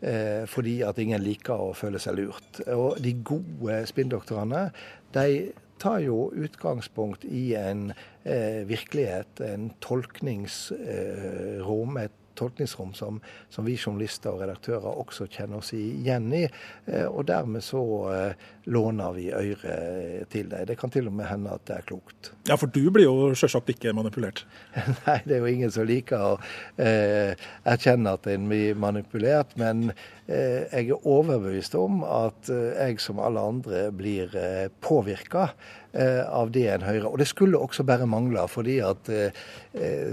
Eh, 0.02 0.48
fordi 0.50 0.80
at 0.82 0.98
ingen 0.98 1.22
liker 1.22 1.60
å 1.62 1.74
føle 1.78 2.00
seg 2.02 2.16
lurt. 2.18 2.58
Og 2.74 2.98
de 3.02 3.12
gode 3.22 3.86
spinndoktorene 3.86 4.70
de 5.14 5.52
tar 5.82 5.98
jo 6.02 6.30
utgangspunkt 6.34 7.24
i 7.26 7.54
en 7.58 7.92
eh, 8.26 8.66
virkelighet, 8.66 9.40
en 9.46 9.70
tolkningsrom, 9.82 11.96
et 12.02 12.12
tolkningsrom 12.38 12.94
som, 12.94 13.20
som, 13.52 13.66
vi 13.66 13.76
journalister 13.76 14.32
og 14.32 14.42
redaktører 14.42 15.00
også 15.02 15.28
kjenner 15.30 15.60
oss 15.60 15.72
igjen 15.76 16.30
i. 16.36 16.44
Eh, 16.86 17.06
og 17.06 17.26
dermed 17.30 17.64
så 17.64 17.82
eh, 18.12 18.48
låner 18.72 19.16
vi 19.16 19.28
øret 19.34 20.30
til 20.32 20.48
deg. 20.52 20.66
Det 20.70 20.78
kan 20.80 20.92
til 20.92 21.10
og 21.10 21.16
med 21.18 21.28
hende 21.30 21.52
at 21.54 21.66
det 21.68 21.78
er 21.78 21.88
klokt. 21.88 22.32
Ja, 22.48 22.56
for 22.60 22.70
du 22.72 22.82
blir 22.94 23.08
jo 23.08 23.32
selvsagt 23.38 23.72
ikke 23.74 23.94
manipulert? 23.96 24.44
Nei, 25.06 25.18
det 25.26 25.36
er 25.36 25.44
jo 25.44 25.52
ingen 25.52 25.74
som 25.74 25.88
liker 25.88 26.26
å 26.32 26.34
eh, 26.82 27.34
erkjenne 27.68 28.16
at 28.16 28.28
en 28.30 28.48
blir 28.50 28.78
manipulert. 28.78 29.56
Men 29.60 29.90
jeg 30.28 30.88
er 30.88 31.06
overbevist 31.08 31.74
om 31.74 32.04
at 32.06 32.50
eh, 32.52 32.76
jeg 32.78 33.00
som 33.02 33.18
alle 33.20 33.42
andre 33.42 33.86
blir 33.96 34.36
eh, 34.38 34.68
påvirka 34.80 35.50
Eh, 35.94 36.30
av 36.30 36.50
det 36.50 36.68
en 36.72 36.82
hører. 36.86 37.06
Og 37.10 37.18
det 37.20 37.26
skulle 37.28 37.58
også 37.60 37.84
bare 37.84 38.06
mangle, 38.08 38.46
fordi 38.48 38.78
at 38.80 39.10
eh, 39.12 39.42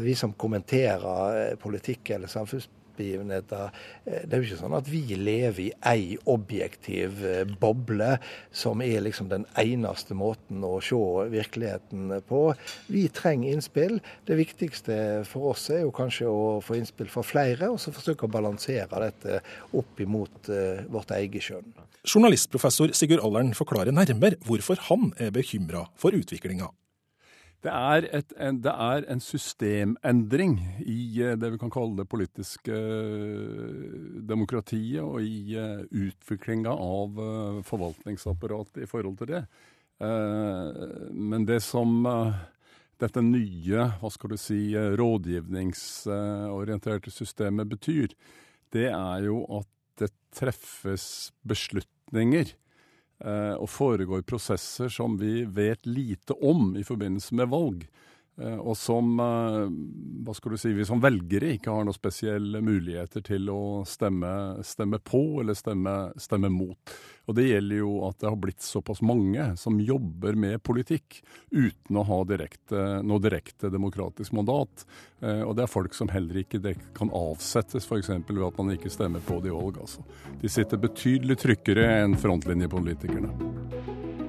vi 0.04 0.12
som 0.16 0.34
kommenterer 0.36 1.56
politikk 1.62 2.12
eller 2.18 2.28
samfunnspolitikk, 2.28 2.79
begivenheter. 3.00 3.74
Eh, 4.06 4.24
det 4.26 4.36
er 4.36 4.44
jo 4.44 4.50
ikke 4.50 4.62
sånn 4.62 4.78
at 4.78 4.90
vi 4.92 5.02
lever 5.18 5.62
i 5.66 5.70
ei 5.92 6.18
objektiv 6.30 7.24
eh, 7.26 7.44
boble 7.62 8.18
som 8.52 8.84
er 8.86 9.04
liksom 9.06 9.32
den 9.32 9.48
eneste 9.60 10.18
måten 10.18 10.64
å 10.66 10.78
se 10.84 11.00
virkeligheten 11.34 12.14
på. 12.30 12.44
Vi 12.92 13.08
trenger 13.16 13.56
innspill. 13.56 14.00
Det 14.28 14.40
viktigste 14.40 15.00
for 15.30 15.54
oss 15.54 15.70
er 15.74 15.86
jo 15.86 15.94
kanskje 15.96 16.30
å 16.30 16.60
få 16.64 16.80
innspill 16.80 17.12
fra 17.12 17.26
flere, 17.26 17.72
og 17.72 17.80
så 17.82 17.94
forsøke 17.96 18.28
å 18.28 18.34
balansere 18.34 19.04
dette 19.06 19.42
opp 19.78 20.04
imot 20.04 20.52
eh, 20.54 20.84
vårt 20.92 21.16
eget 21.18 21.50
skjønn. 21.50 21.72
Journalistprofessor 22.08 22.94
Sigurd 22.96 23.24
Allern 23.26 23.52
forklarer 23.58 23.96
nærmere 23.96 24.40
hvorfor 24.48 24.80
han 24.88 25.12
er 25.20 25.34
bekymra 25.36 25.90
for 26.00 26.16
utviklinga. 26.16 26.70
Det 27.60 27.74
er, 27.76 28.06
et, 28.16 28.30
en, 28.40 28.62
det 28.64 28.72
er, 28.72 29.04
en, 29.12 29.20
systemendring 29.20 30.54
i 30.80 31.20
eh, 31.26 31.36
det 31.36 31.50
vi 31.56 31.58
kan 31.60 31.72
kalle 31.74 31.98
det 31.98 32.06
politiske 32.08 32.72
eh, 32.72 34.24
demokratiet, 34.30 35.04
og 35.04 35.20
i 35.20 35.58
uh, 35.60 35.84
utviklinga 35.92 36.72
av 36.72 37.20
forvaltningsapparatet 37.68 38.84
i 38.86 38.88
forhold 38.88 39.18
til 39.20 39.28
det. 39.34 39.44
Men 40.00 41.44
det 41.44 41.60
som 41.60 42.08
dette 43.04 43.20
nye 43.20 43.92
hva 44.00 44.08
skal 44.14 44.30
du 44.32 44.38
si, 44.40 44.72
rådgivningsorienterte 44.72 47.12
systemet 47.12 47.68
betyr, 47.68 48.08
det 48.72 48.96
er 48.96 49.20
jo 49.26 49.44
at 49.60 49.68
det 50.00 50.08
treffes 50.40 51.36
beslutninger 51.44 52.48
Eh, 52.50 52.56
og 53.20 53.68
foregår 53.68 54.22
prosesser 54.24 54.88
som 54.94 55.18
vi 55.20 55.44
vet 55.44 55.84
lite 55.90 56.38
om 56.40 56.72
i 56.80 56.86
forbindelse 56.88 57.36
med 57.36 57.50
valg. 57.52 57.82
Eh, 58.40 58.60
og 58.60 58.78
som 58.78 59.20
eh, 59.20 59.68
hva 60.24 60.34
skal 60.36 60.54
du 60.54 60.58
si, 60.62 60.72
vi 60.76 60.86
som 60.88 61.02
velgere 61.04 61.56
ikke 61.58 61.74
har 61.74 61.84
noen 61.84 61.96
spesielle 61.96 62.62
muligheter 62.64 63.24
til 63.26 63.50
å 63.52 63.84
stemme, 63.88 64.64
stemme 64.64 65.00
på 65.04 65.42
eller 65.42 65.58
stemme, 65.58 65.96
stemme, 66.20 66.50
mot. 66.50 66.94
Og 67.30 67.36
det 67.38 67.50
gjelder 67.50 67.82
jo 67.82 67.92
at 68.08 68.22
det 68.22 68.30
har 68.30 68.40
blitt 68.42 68.64
såpass 68.66 69.04
mange 69.06 69.44
som 69.60 69.80
jobber 69.84 70.38
med 70.40 70.64
politikk 70.66 71.20
uten 71.52 72.00
å 72.00 72.06
ha 72.08 72.24
direkte, 72.26 72.86
noe 73.06 73.22
direkte 73.22 73.70
demokratisk 73.70 74.34
mandat. 74.34 74.86
Og 75.22 75.54
det 75.54 75.66
er 75.66 75.70
folk 75.70 75.94
som 75.94 76.10
heller 76.10 76.40
ikke 76.42 76.74
kan 76.98 77.14
avsettes 77.14 77.86
f.eks. 77.86 78.10
ved 78.10 78.42
at 78.48 78.58
man 78.58 78.74
ikke 78.74 78.90
stemmer 78.90 79.22
på 79.22 79.38
de 79.46 79.54
valg. 79.54 79.78
Altså. 79.84 80.02
De 80.42 80.50
sitter 80.50 80.82
betydelig 80.82 81.38
tryggere 81.44 81.86
enn 82.00 82.18
frontlinjepolitikerne. 82.18 84.29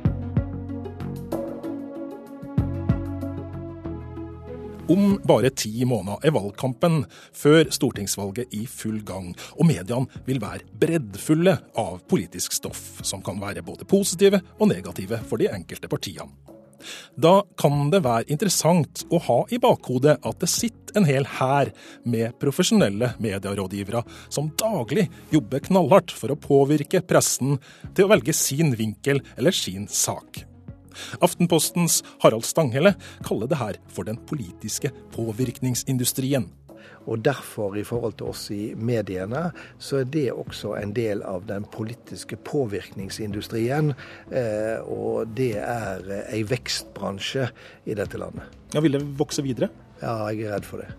Om 4.90 5.20
bare 5.22 5.52
ti 5.54 5.84
måneder 5.86 6.24
er 6.26 6.34
valgkampen 6.34 7.04
før 7.36 7.68
stortingsvalget 7.70 8.54
i 8.58 8.64
full 8.66 8.98
gang, 9.06 9.30
og 9.54 9.68
mediene 9.68 10.22
vil 10.26 10.42
være 10.42 10.66
breddfulle 10.82 11.54
av 11.78 12.00
politisk 12.10 12.56
stoff 12.56 12.98
som 13.06 13.22
kan 13.22 13.38
være 13.38 13.62
både 13.62 13.86
positive 13.86 14.42
og 14.58 14.72
negative 14.72 15.22
for 15.30 15.38
de 15.38 15.50
enkelte 15.52 15.90
partiene. 15.90 16.32
Da 17.20 17.42
kan 17.60 17.90
det 17.92 18.02
være 18.06 18.30
interessant 18.32 19.04
å 19.12 19.20
ha 19.26 19.38
i 19.52 19.60
bakhodet 19.62 20.16
at 20.26 20.42
det 20.42 20.50
sitter 20.50 20.98
en 20.98 21.06
hel 21.06 21.26
hær 21.38 21.70
med 22.08 22.34
profesjonelle 22.42 23.12
medierådgivere 23.22 24.02
som 24.32 24.50
daglig 24.58 25.06
jobber 25.30 25.62
knallhardt 25.68 26.14
for 26.16 26.32
å 26.32 26.40
påvirke 26.40 27.04
pressen 27.06 27.58
til 27.94 28.08
å 28.08 28.14
velge 28.16 28.34
sin 28.34 28.74
vinkel 28.80 29.22
eller 29.36 29.54
sin 29.54 29.86
sak. 29.86 30.49
Aftenpostens 31.20 32.00
Harald 32.22 32.46
Stanghelle 32.48 32.94
kaller 33.26 33.50
det 33.50 33.60
her 33.60 33.80
for 33.90 34.08
den 34.08 34.20
politiske 34.30 34.92
påvirkningsindustrien. 35.16 36.48
Og 37.08 37.22
derfor, 37.24 37.76
i 37.80 37.84
forhold 37.86 38.16
til 38.20 38.30
oss 38.30 38.46
i 38.54 38.74
mediene, 38.76 39.48
så 39.80 40.02
er 40.02 40.08
det 40.12 40.28
også 40.32 40.76
en 40.80 40.94
del 40.96 41.24
av 41.26 41.46
den 41.48 41.64
politiske 41.72 42.38
påvirkningsindustrien. 42.46 43.94
Eh, 44.30 44.78
og 44.84 45.32
det 45.36 45.54
er 45.64 46.04
ei 46.28 46.42
vekstbransje 46.48 47.48
i 47.88 47.96
dette 47.98 48.20
landet. 48.20 48.58
Ja, 48.74 48.84
Vil 48.84 48.98
det 48.98 49.04
vokse 49.18 49.44
videre? 49.46 49.72
Ja, 50.00 50.28
jeg 50.30 50.46
er 50.46 50.58
redd 50.58 50.68
for 50.68 50.84
det. 50.84 50.92